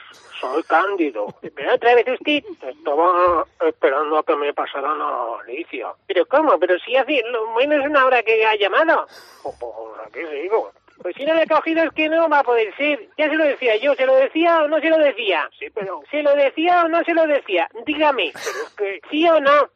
Soy 0.41 0.63
Cándido. 0.63 1.27
¿Pero 1.55 1.75
otra 1.75 1.95
vez 1.95 2.05
usted? 2.05 2.43
Estaba 2.67 3.45
esperando 3.65 4.17
a 4.17 4.23
que 4.25 4.36
me 4.36 4.53
pasaran 4.53 4.99
a 4.99 5.39
Alicia. 5.39 5.93
¿Pero 6.05 6.25
cómo? 6.25 6.60
¿Pero 6.60 6.77
si 6.79 6.97
hace 6.97 7.23
lo 7.31 7.55
menos 7.55 7.86
una 7.86 8.05
hora 8.05 8.21
que 8.23 8.45
ha 8.45 8.57
llamado? 8.57 9.07
Pues, 9.41 9.55
pues, 9.57 10.07
aquí 10.07 10.19
sigo. 10.41 10.73
Pues 11.01 11.15
si 11.15 11.25
no 11.25 11.33
le 11.33 11.43
he 11.43 11.47
cogido 11.47 11.83
es 11.83 11.91
que 11.93 12.09
no 12.09 12.29
va 12.29 12.39
a 12.39 12.43
poder 12.43 12.75
ser. 12.75 13.07
Ya 13.17 13.29
se 13.29 13.35
lo 13.35 13.43
decía 13.43 13.75
yo, 13.77 13.95
¿se 13.95 14.05
lo 14.05 14.15
decía 14.15 14.63
o 14.63 14.67
no 14.67 14.79
se 14.79 14.89
lo 14.89 14.97
decía? 14.97 15.49
Sí, 15.57 15.67
pero... 15.73 16.01
¿Se 16.11 16.21
lo 16.21 16.35
decía 16.35 16.83
o 16.85 16.87
no 16.87 17.03
se 17.03 17.13
lo 17.13 17.25
decía? 17.25 17.67
Dígame. 17.85 18.31
Pero 18.77 18.91
es 18.91 19.01
que... 19.01 19.01
¿Sí 19.09 19.27
o 19.27 19.39
no? 19.39 19.69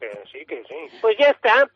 Que 0.00 0.10
sí, 0.30 0.44
que 0.46 0.62
sí. 0.64 0.98
Pues 1.00 1.16
ya 1.18 1.30
está. 1.30 1.68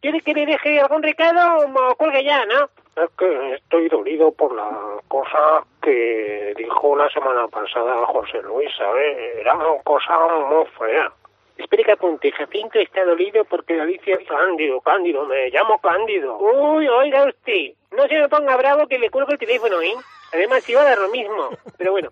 ¿Quiere 0.00 0.20
que 0.20 0.34
le 0.34 0.46
deje 0.46 0.78
algún 0.78 1.02
recado 1.02 1.66
o 1.66 1.94
cuelgue 1.96 2.22
ya, 2.24 2.44
no? 2.46 2.68
Es 3.02 3.10
que 3.18 3.54
estoy 3.54 3.88
dolido 3.88 4.30
por 4.32 4.54
la 4.54 5.00
cosa 5.08 5.64
que 5.82 6.54
dijo 6.56 6.96
la 6.96 7.08
semana 7.10 7.48
pasada 7.48 8.06
José 8.06 8.40
Luis, 8.42 8.70
¿sabes? 8.76 9.36
Era 9.38 9.54
una 9.54 9.82
cosa 9.82 10.18
muy 10.48 10.66
fea. 10.78 11.12
Espere 11.56 11.84
que 11.84 11.92
apunte. 11.92 12.30
Jacinto 12.32 12.78
está 12.78 13.04
dolido 13.04 13.44
porque 13.44 13.80
Alicia... 13.80 14.18
Cándido, 14.28 14.80
Cándido, 14.80 15.24
me 15.26 15.50
llamo 15.50 15.78
Cándido. 15.78 16.38
Uy, 16.38 16.86
oiga 16.86 17.24
usted. 17.24 17.72
No 17.92 18.06
se 18.06 18.18
me 18.18 18.28
ponga 18.28 18.56
bravo 18.56 18.86
que 18.86 18.98
le 18.98 19.10
cuelgo 19.10 19.32
el 19.32 19.38
teléfono, 19.38 19.80
¿eh? 19.80 19.94
Además, 20.34 20.68
iba 20.68 20.82
a 20.82 20.84
dar 20.84 20.98
lo 20.98 21.08
mismo. 21.08 21.50
Pero 21.78 21.92
bueno. 21.92 22.10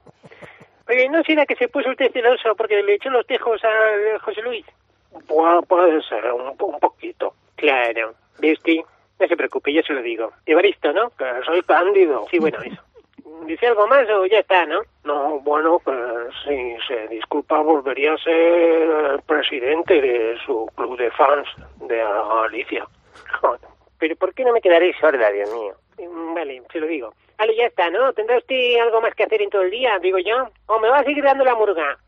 Oye, 0.88 1.08
¿no 1.08 1.22
será 1.22 1.46
que 1.46 1.56
se 1.56 1.68
puso 1.68 1.90
usted 1.90 2.12
celoso 2.12 2.54
porque 2.56 2.82
le 2.82 2.94
echó 2.94 3.10
los 3.10 3.26
tejos 3.26 3.62
a 3.64 4.18
José 4.20 4.42
Luis? 4.42 4.64
puede 5.68 6.02
ser, 6.02 6.32
un, 6.32 6.48
un 6.58 6.80
poquito. 6.80 7.34
Claro. 7.56 8.14
¿Ve 8.38 8.52
usted? 8.52 8.78
No 9.18 9.28
se 9.28 9.36
preocupe, 9.36 9.72
yo 9.72 9.82
se 9.82 9.92
lo 9.92 10.02
digo. 10.02 10.32
Evaristo, 10.46 10.92
¿no? 10.92 11.10
Que 11.10 11.24
soy 11.44 11.62
Cándido. 11.62 12.26
Sí, 12.30 12.38
bueno, 12.38 12.58
eso. 12.62 12.82
¿Dice 13.46 13.66
algo 13.66 13.86
más 13.86 14.08
o 14.10 14.26
ya 14.26 14.38
está, 14.38 14.64
no? 14.66 14.80
No, 15.04 15.40
bueno, 15.40 15.78
pues 15.84 15.98
si 16.44 16.76
se 16.86 17.08
disculpa 17.08 17.60
volvería 17.60 18.14
a 18.14 18.18
ser 18.18 19.22
presidente 19.26 20.00
de 20.00 20.36
su 20.46 20.66
club 20.74 20.96
de 20.96 21.10
fans 21.10 21.46
de 21.86 22.00
Alicia. 22.00 22.86
Joder, 23.40 23.60
Pero 23.98 24.16
¿por 24.16 24.34
qué 24.34 24.44
no 24.44 24.52
me 24.52 24.60
quedaré 24.60 24.92
sorda, 24.98 25.30
Dios 25.30 25.50
mío? 25.52 25.74
Mm, 25.98 26.34
Vale, 26.34 26.62
se 26.72 26.80
lo 26.80 26.86
digo. 26.86 27.14
Vale, 27.38 27.56
ya 27.56 27.66
está, 27.66 27.90
¿no? 27.90 28.12
¿Tendrá 28.12 28.38
usted 28.38 28.78
algo 28.80 29.00
más 29.00 29.14
que 29.14 29.24
hacer 29.24 29.42
en 29.42 29.50
todo 29.50 29.62
el 29.62 29.70
día, 29.70 29.98
digo 29.98 30.18
yo? 30.18 30.48
¿O 30.66 30.78
me 30.78 30.88
va 30.88 30.98
a 30.98 31.04
seguir 31.04 31.22
dando 31.22 31.44
la 31.44 31.54
murga? 31.54 31.98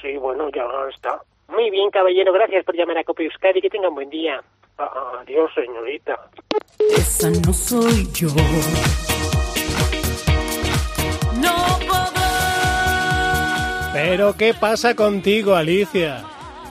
Sí, 0.00 0.16
bueno, 0.16 0.48
ya 0.50 0.66
está. 0.94 1.20
Muy 1.48 1.70
bien, 1.70 1.90
caballero, 1.90 2.32
gracias 2.32 2.64
por 2.64 2.74
llamar 2.74 2.98
a 2.98 3.04
Copa 3.04 3.22
Euskadi. 3.22 3.60
Que 3.60 3.70
tenga 3.70 3.88
un 3.88 3.94
buen 3.94 4.10
día. 4.10 4.42
Adiós, 4.78 5.52
señorita. 5.54 6.18
Esa 6.78 7.30
no 7.30 7.52
soy 7.52 8.08
yo. 8.12 8.28
Pero 14.06 14.36
¿qué 14.36 14.52
pasa 14.52 14.94
contigo, 14.94 15.54
Alicia? 15.54 16.22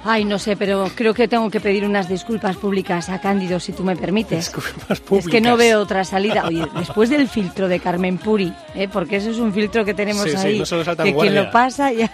Ay, 0.06 0.26
no 0.26 0.38
sé, 0.38 0.58
pero 0.58 0.89
creo 0.96 1.13
que 1.13 1.28
tengo 1.30 1.50
que 1.50 1.60
pedir 1.62 1.86
unas 1.86 2.10
disculpas 2.10 2.58
públicas 2.58 3.08
a 3.10 3.22
Cándido, 3.22 3.60
si 3.60 3.72
tú 3.72 3.84
me 3.84 3.96
permites. 3.96 4.48
Disculpas 4.54 4.92
Es 4.92 5.00
que 5.00 5.39
no 5.39 5.52
públicas. 5.52 5.58
veo 5.58 5.80
otra 5.80 6.04
salida. 6.04 6.44
Oye, 6.46 6.66
después 6.78 7.10
del 7.10 7.28
filtro 7.30 7.68
de 7.70 7.80
Carmen 7.80 8.18
Puri, 8.18 8.54
¿eh? 8.76 8.89
porque 8.92 9.16
eso 9.18 9.30
es 9.30 9.38
un 9.38 9.54
filtro 9.54 9.86
que 9.86 9.94
tenemos 9.94 10.24
Sí, 10.24 10.32
sí, 10.32 10.48
ahí, 10.48 10.60
no 10.60 10.96
que 11.04 11.16
quien 11.16 11.36
lo 11.36 11.50
pasa 11.52 11.92
ya... 11.94 12.12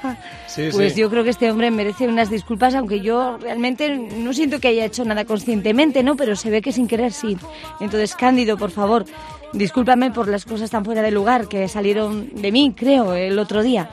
Sí, 0.48 0.70
pues 0.72 0.94
sí. 0.94 1.00
yo 1.02 1.10
creo 1.10 1.24
que 1.24 1.32
este 1.32 1.50
hombre 1.50 1.72
merece 1.72 2.08
unas 2.08 2.30
disculpas, 2.30 2.76
aunque 2.76 3.02
yo 3.02 3.38
realmente 3.38 3.90
no 3.98 4.34
siento 4.34 4.60
que 4.60 4.68
haya 4.68 4.86
hecho 4.86 5.04
nada 5.06 5.26
conscientemente, 5.26 6.04
¿no? 6.04 6.16
Pero 6.16 6.36
se 6.36 6.50
ve 6.50 6.62
que 6.62 6.72
sin 6.72 6.88
querer 6.88 7.12
sí. 7.12 7.38
Entonces, 7.80 8.16
Cándido, 8.16 8.58
por 8.58 8.72
favor, 8.72 9.06
discúlpame 9.54 10.12
por 10.12 10.28
las 10.28 10.46
cosas 10.46 10.70
tan 10.70 10.86
fuera 10.86 11.02
de 11.02 11.12
lugar 11.12 11.48
que 11.48 11.68
salieron 11.68 12.30
de 12.36 12.52
mí, 12.52 12.74
creo, 12.76 13.14
el 13.16 13.38
otro 13.40 13.64
día. 13.64 13.90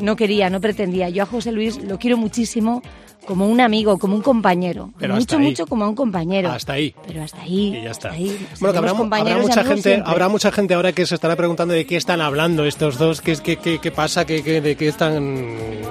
No 0.00 0.16
quería, 0.16 0.50
no 0.50 0.60
pretendía. 0.60 1.08
Yo 1.08 1.22
a 1.22 1.26
José 1.26 1.52
Luis 1.52 1.82
lo 1.82 1.98
quiero 1.98 2.16
muchísimo 2.16 2.82
como 3.26 3.46
un 3.46 3.60
amigo, 3.60 3.98
como 3.98 4.16
un 4.16 4.22
compañero. 4.22 4.90
Pero 4.98 5.14
mucho, 5.14 5.22
hasta 5.22 5.36
ahí. 5.36 5.42
mucho 5.42 5.66
como 5.66 5.84
a 5.84 5.88
un 5.88 5.94
compañero. 5.94 6.50
Hasta 6.50 6.72
ahí. 6.72 6.94
Pero 7.06 7.22
hasta 7.22 7.42
ahí. 7.42 7.76
Y 7.76 7.82
ya 7.84 7.90
está. 7.90 8.08
hasta 8.08 8.10
ahí. 8.20 8.46
Bueno, 8.60 8.72
que 8.72 8.78
habrá, 8.78 8.94
mucha 8.94 9.64
gente, 9.64 9.82
siempre. 9.82 10.10
habrá 10.10 10.28
mucha 10.28 10.50
gente 10.52 10.74
ahora 10.74 10.92
que 10.92 11.06
se 11.06 11.14
estará 11.14 11.36
preguntando 11.36 11.74
de 11.74 11.86
qué 11.86 11.96
están 11.96 12.20
hablando 12.20 12.64
estos 12.64 12.98
dos, 12.98 13.20
qué, 13.20 13.36
qué, 13.36 13.56
qué, 13.56 13.78
qué 13.78 13.90
pasa, 13.92 14.24
qué, 14.24 14.42
qué- 14.42 14.60
de 14.60 14.76
qué 14.76 14.88
están, 14.88 15.14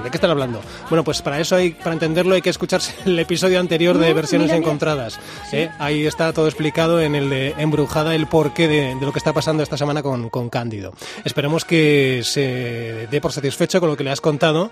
de 0.03 0.09
qué 0.11 0.17
están 0.17 0.31
hablando. 0.31 0.59
Bueno, 0.89 1.03
pues 1.03 1.21
para 1.21 1.39
eso 1.39 1.55
hay, 1.55 1.71
para 1.71 1.93
entenderlo 1.93 2.35
hay 2.35 2.41
que 2.41 2.49
escucharse 2.49 2.93
el 3.05 3.17
episodio 3.19 3.59
anterior 3.59 3.97
de 3.97 4.11
Mm, 4.11 4.15
versiones 4.15 4.47
mira, 4.47 4.57
mira. 4.57 4.67
encontradas. 4.67 5.19
¿eh? 5.53 5.69
Ahí 5.79 6.05
está 6.05 6.33
todo 6.33 6.47
explicado 6.47 6.99
en 7.01 7.15
el 7.15 7.29
de 7.29 7.55
Embrujada 7.57 8.15
el 8.15 8.27
porqué 8.27 8.67
de, 8.67 8.95
de 8.95 9.05
lo 9.05 9.11
que 9.13 9.19
está 9.19 9.33
pasando 9.33 9.63
esta 9.63 9.77
semana 9.77 10.01
con, 10.03 10.29
con 10.29 10.49
Cándido. 10.49 10.93
Esperemos 11.23 11.63
que 11.63 12.21
se 12.23 13.07
dé 13.09 13.21
por 13.21 13.31
satisfecho 13.31 13.79
con 13.79 13.89
lo 13.89 13.95
que 13.97 14.03
le 14.03 14.11
has 14.11 14.21
contado. 14.21 14.71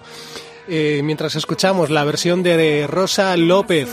Eh, 0.70 1.02
mientras 1.04 1.36
escuchamos 1.36 1.90
la 1.90 2.04
versión 2.04 2.44
de 2.44 2.88
Rosa 2.88 3.38
López, 3.38 3.88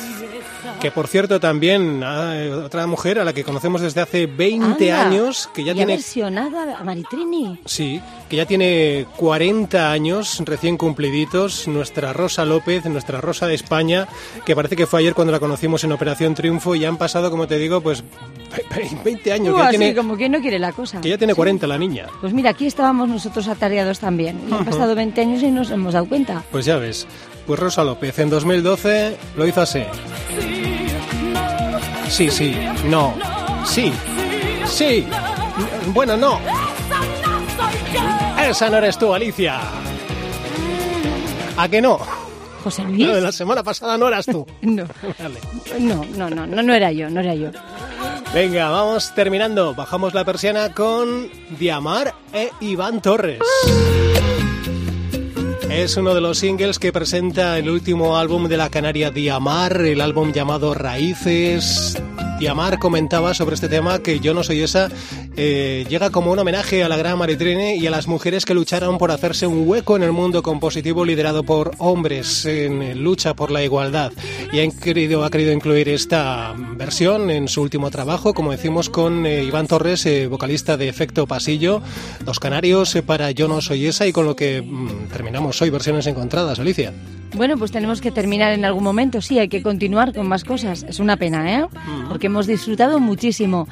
que 0.85 0.90
por 0.90 1.09
cierto 1.09 1.40
también 1.40 2.03
ah, 2.05 2.35
otra 2.62 2.87
mujer 2.87 3.18
a 3.18 3.25
la 3.25 3.33
que 3.33 3.42
conocemos 3.42 3.81
desde 3.81 4.03
hace 4.03 4.27
20 4.27 4.92
Anda, 4.92 5.07
años, 5.07 5.49
que 5.55 5.62
ya 5.64 5.68
y 5.68 5.70
ha 5.70 5.75
tiene 5.77 5.94
versionado 5.94 6.59
a 6.61 6.85
Maritrini. 6.85 7.59
Sí, 7.64 8.03
que 8.29 8.37
ya 8.37 8.44
tiene 8.44 9.07
40 9.16 9.90
años 9.90 10.42
recién 10.44 10.77
cumpliditos, 10.77 11.66
nuestra 11.68 12.12
Rosa 12.12 12.44
López, 12.44 12.85
nuestra 12.85 13.23
Rosa 13.23 13.47
de 13.47 13.55
España, 13.55 14.07
que 14.44 14.55
parece 14.55 14.77
que 14.77 14.87
fue 14.87 15.01
ayer 15.01 15.14
cuando 15.14 15.33
la 15.33 15.40
conocimos 15.40 15.83
en 15.85 15.92
Operación 15.92 16.35
Triunfo 16.35 16.75
y 16.75 16.85
han 16.85 16.99
pasado, 16.99 17.31
como 17.31 17.47
te 17.47 17.57
digo, 17.57 17.81
pues 17.81 18.05
20 19.05 19.33
años, 19.33 19.55
Uh, 19.55 19.57
que, 19.57 19.62
ya 19.62 19.68
así 19.70 19.79
tiene, 19.79 19.94
como 19.94 20.16
que 20.18 20.29
no 20.29 20.40
quiere 20.42 20.59
la 20.59 20.73
cosa. 20.73 21.01
que 21.01 21.09
ya 21.09 21.16
tiene 21.16 21.35
40 21.35 21.66
la 21.66 21.79
niña. 21.79 22.09
Pues 22.20 22.35
mira, 22.35 22.51
aquí 22.51 22.66
estábamos 22.66 23.09
nosotros 23.09 23.49
atareados 23.49 24.01
también. 24.01 24.38
Y 24.51 24.53
han 24.53 24.66
pasado 24.66 24.94
20 24.94 25.18
años 25.20 25.42
y 25.42 25.51
nos 25.51 25.70
hemos 25.70 25.94
dado 25.94 26.07
cuenta. 26.07 26.42
Pues 26.53 26.66
ya 26.66 26.77
ves, 26.77 27.07
pues 27.47 27.59
Rosa 27.59 27.83
López 27.85 28.18
en 28.18 28.29
2012 28.29 29.16
lo 29.37 29.47
hizo 29.47 29.62
así. 29.62 29.83
Sí, 32.14 32.31
sí, 32.31 32.55
no, 32.85 33.12
sí, 33.66 33.92
sí, 34.66 35.05
bueno, 35.88 36.16
no. 36.16 36.38
Esa 38.40 38.70
no 38.70 38.77
eres 38.77 38.96
tú, 38.96 39.12
Alicia. 39.12 39.59
¿A 41.57 41.68
que 41.68 41.83
no? 41.83 41.98
José 42.62 42.85
Luis. 42.85 43.05
La 43.09 43.14
de 43.16 43.20
la 43.20 43.33
semana 43.33 43.64
pasada 43.64 43.98
no 43.98 44.07
eras 44.07 44.27
tú. 44.27 44.46
No, 44.62 44.85
Vale. 45.18 45.40
no, 45.81 46.05
no, 46.16 46.31
no, 46.31 46.46
no, 46.46 46.62
no 46.62 46.72
era 46.74 46.92
yo, 46.92 47.11
no 47.11 47.18
era 47.18 47.35
yo. 47.35 47.50
Venga, 48.33 48.68
vamos 48.70 49.12
terminando. 49.16 49.74
Bajamos 49.74 50.14
la 50.14 50.24
persiana 50.24 50.72
con 50.72 51.29
Diamar 51.59 52.14
e 52.33 52.50
Iván 52.61 53.03
Torres. 53.03 53.40
Es 55.74 55.96
uno 55.96 56.14
de 56.14 56.20
los 56.20 56.38
singles 56.38 56.78
que 56.78 56.92
presenta 56.92 57.58
el 57.58 57.68
último 57.68 58.16
álbum 58.16 58.46
de 58.46 58.56
la 58.56 58.70
canaria 58.70 59.10
Diamar, 59.10 59.80
el 59.80 60.00
álbum 60.00 60.32
llamado 60.32 60.72
Raíces. 60.72 62.00
Diamar 62.44 62.78
comentaba 62.78 63.33
sobre 63.33 63.54
este 63.54 63.70
tema 63.70 64.00
que 64.00 64.20
Yo 64.20 64.35
no 64.35 64.44
soy 64.44 64.61
esa 64.61 64.90
eh, 65.35 65.87
llega 65.88 66.11
como 66.11 66.30
un 66.30 66.38
homenaje 66.38 66.85
a 66.85 66.90
la 66.90 66.98
gran 66.98 67.16
Maritrine 67.16 67.76
y 67.76 67.87
a 67.87 67.90
las 67.90 68.07
mujeres 68.07 68.44
que 68.44 68.52
lucharon 68.52 68.98
por 68.98 69.11
hacerse 69.11 69.46
un 69.46 69.66
hueco 69.66 69.96
en 69.96 70.02
el 70.02 70.12
mundo 70.12 70.42
compositivo 70.42 71.07
liderado 71.07 71.42
por 71.42 71.70
hombres 71.78 72.44
en 72.44 73.02
lucha 73.02 73.33
por 73.33 73.50
la 73.50 73.64
igualdad. 73.64 74.12
Y 74.52 74.61
han 74.61 74.72
querido, 74.72 75.24
ha 75.24 75.30
querido 75.30 75.52
incluir 75.52 75.88
esta 75.88 76.54
versión 76.76 77.30
en 77.30 77.48
su 77.48 77.62
último 77.62 77.90
trabajo, 77.90 78.35
como 78.35 78.52
decimos, 78.52 78.90
con 78.90 79.24
eh, 79.24 79.42
Iván 79.42 79.66
Torres, 79.66 80.04
eh, 80.04 80.26
vocalista 80.26 80.76
de 80.76 80.90
Efecto 80.90 81.26
Pasillo, 81.26 81.80
Los 82.26 82.40
Canarios 82.40 82.94
para 83.07 83.30
Yo 83.30 83.48
no 83.48 83.62
soy 83.62 83.87
esa 83.87 84.07
y 84.07 84.12
con 84.12 84.26
lo 84.26 84.37
que 84.37 84.61
mm, 84.61 85.09
terminamos 85.11 85.62
hoy 85.62 85.70
versiones 85.70 86.07
encontradas, 86.07 86.59
Alicia. 86.59 86.92
Bueno, 87.35 87.57
pues 87.59 87.73
tenemos 87.73 88.01
que 88.01 88.11
terminar 88.11 88.53
en 88.53 88.64
algún 88.64 88.85
momento, 88.85 89.20
sí, 89.20 89.38
hay 89.38 89.49
que 89.49 89.62
continuar 89.62 90.12
con 90.14 90.27
más 90.29 90.44
cosas. 90.44 90.85
Es 90.88 91.01
una 91.01 91.16
pena, 91.16 91.61
¿eh? 91.61 91.66
Porque 92.09 92.27
hemos 92.27 92.47
disfrutado 92.47 93.01
muchísimo. 93.01 93.66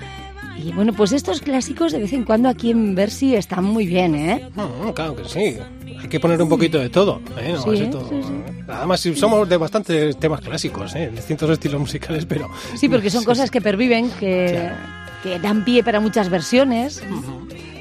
Y 0.58 0.72
bueno, 0.72 0.92
pues 0.92 1.12
estos 1.12 1.40
clásicos 1.40 1.92
de 1.92 1.98
vez 2.00 2.12
en 2.12 2.24
cuando 2.24 2.48
aquí 2.48 2.70
en 2.70 2.94
Versi 2.94 3.34
están 3.34 3.64
muy 3.64 3.86
bien, 3.86 4.14
¿eh? 4.14 4.48
Mm, 4.54 4.90
claro 4.90 5.16
que 5.16 5.24
sí. 5.24 5.56
Hay 6.00 6.08
que 6.08 6.18
poner 6.20 6.42
un 6.42 6.48
poquito 6.48 6.78
de 6.78 6.88
todo. 6.90 7.20
¿eh? 7.38 7.52
No 7.54 7.62
Sí, 7.62 7.76
ser 7.78 7.90
todo. 7.90 8.08
sí, 8.08 8.20
sí. 8.22 8.62
Además, 8.68 9.00
somos 9.16 9.48
de 9.48 9.56
bastantes 9.56 10.16
temas 10.18 10.40
clásicos, 10.40 10.94
¿eh? 10.96 11.10
distintos 11.14 11.48
estilos 11.50 11.80
musicales, 11.80 12.26
pero... 12.26 12.48
Sí, 12.74 12.88
porque 12.88 13.10
son 13.10 13.24
cosas 13.24 13.50
que 13.50 13.60
perviven, 13.60 14.10
que, 14.18 14.48
Claro. 14.50 14.74
que 15.22 15.38
dan 15.38 15.64
pie 15.64 15.82
para 15.84 16.00
muchas 16.00 16.28
versiones. 16.28 17.02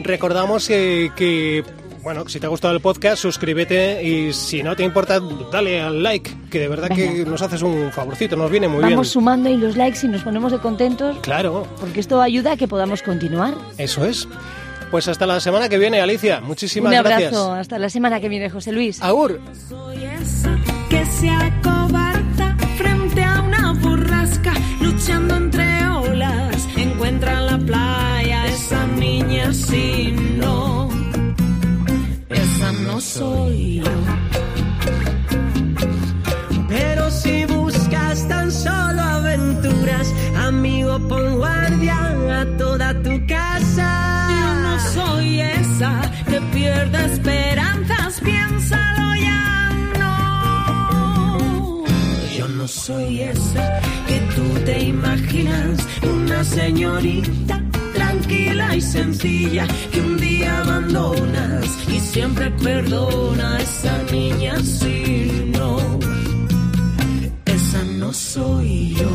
Recordamos 0.02 0.70
eh, 0.70 1.12
que, 1.16 1.64
bueno, 2.04 2.28
si 2.28 2.40
te 2.40 2.46
ha 2.48 2.50
gustado 2.50 2.74
el 2.74 2.82
podcast, 2.82 3.22
suscríbete 3.22 4.04
y 4.04 4.34
si 4.34 4.64
no 4.64 4.76
te 4.76 4.84
importa, 4.84 5.20
dale 5.52 5.80
al 5.82 6.02
like, 6.02 6.32
que 6.50 6.60
de 6.60 6.68
verdad 6.68 6.90
que 6.90 7.24
nos 7.26 7.42
haces 7.42 7.62
un 7.62 7.92
favorcito, 7.92 8.36
nos 8.36 8.50
viene 8.50 8.68
muy 8.68 8.82
Vamos 8.82 8.90
bien. 8.92 9.06
sumando 9.06 9.50
ahí 9.50 9.58
los 9.58 9.76
likes 9.78 10.00
y 10.04 10.08
nos 10.10 10.24
ponemos 10.24 10.52
de 10.52 10.58
contentos, 10.60 11.18
Claro, 11.22 11.68
porque 11.80 12.00
esto 12.00 12.22
ayuda 12.22 12.54
a 12.54 12.58
que 12.58 12.68
podamos 12.68 13.02
continuar. 13.04 13.54
eso 13.78 14.06
es. 14.06 14.28
Pues 14.90 15.08
hasta 15.08 15.26
la 15.26 15.40
semana 15.40 15.70
que 15.70 15.78
viene, 15.78 16.02
Alicia. 16.02 16.42
Muchísimas 16.42 16.92
Un 16.92 16.98
abrazo, 16.98 17.20
gracias. 17.22 17.60
hasta 17.62 17.80
la 17.80 17.90
semana 17.90 18.20
que 18.20 18.28
viene, 18.28 18.50
José 18.50 18.74
Luis. 18.74 19.02
Agur. 19.02 19.40
soy 19.70 20.04
esa 20.04 20.58
que 20.90 21.06
se 21.06 21.30
acobarda 21.30 22.58
frente 22.78 23.24
a 23.24 23.42
una 23.42 23.72
borrasca 23.74 24.54
luchando 24.82 25.36
entre 25.38 25.88
olas 25.88 26.68
encuentra 26.76 27.32
en 27.40 27.46
la 27.46 27.58
playa 27.60 28.48
esa 28.48 28.86
niña 28.88 29.54
si 29.54 30.01
soy 33.12 33.82
yo 33.84 33.92
Pero 36.70 37.12
si 37.12 37.46
buscas 37.46 38.28
tan 38.28 38.52
solo 38.52 39.02
aventuras, 39.02 40.14
amigo, 40.48 40.98
pon 41.10 41.38
guardia 41.38 41.98
a 42.42 42.46
toda 42.58 42.94
tu 43.04 43.12
casa. 43.28 43.90
yo 44.40 44.50
no 44.66 44.80
soy 44.94 45.42
esa 45.42 45.94
que 46.30 46.40
pierde 46.54 47.06
esperanzas 47.14 48.22
piénsalo 48.22 49.16
ya 49.16 49.72
no 50.00 51.84
Yo 52.38 52.48
no 52.48 52.68
soy 52.68 53.22
esa 53.22 53.82
que 54.08 54.20
tú 54.36 54.46
te 54.66 54.84
imaginas, 54.84 55.78
una 56.04 56.44
señorita 56.44 57.61
y 58.76 58.82
sencilla 58.82 59.68
que 59.92 60.00
un 60.00 60.18
día 60.18 60.60
abandonas 60.60 61.66
y 61.90 62.00
siempre 62.00 62.50
perdona 62.52 63.58
a 63.58 63.62
esa 63.62 64.04
niña 64.12 64.56
si 64.64 65.52
no, 65.58 65.78
esa 67.46 67.84
no 67.84 68.14
soy 68.14 68.96
yo. 68.96 69.10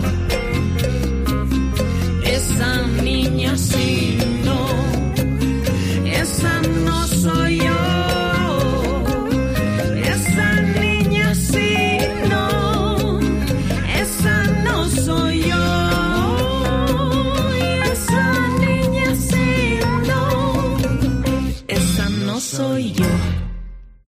Esa 2.25 2.87
niña 3.03 3.57
si 3.57 4.19
no, 4.45 4.67
esa 6.05 6.63
no 6.85 7.07
soy 7.07 7.59
yo. 7.59 7.76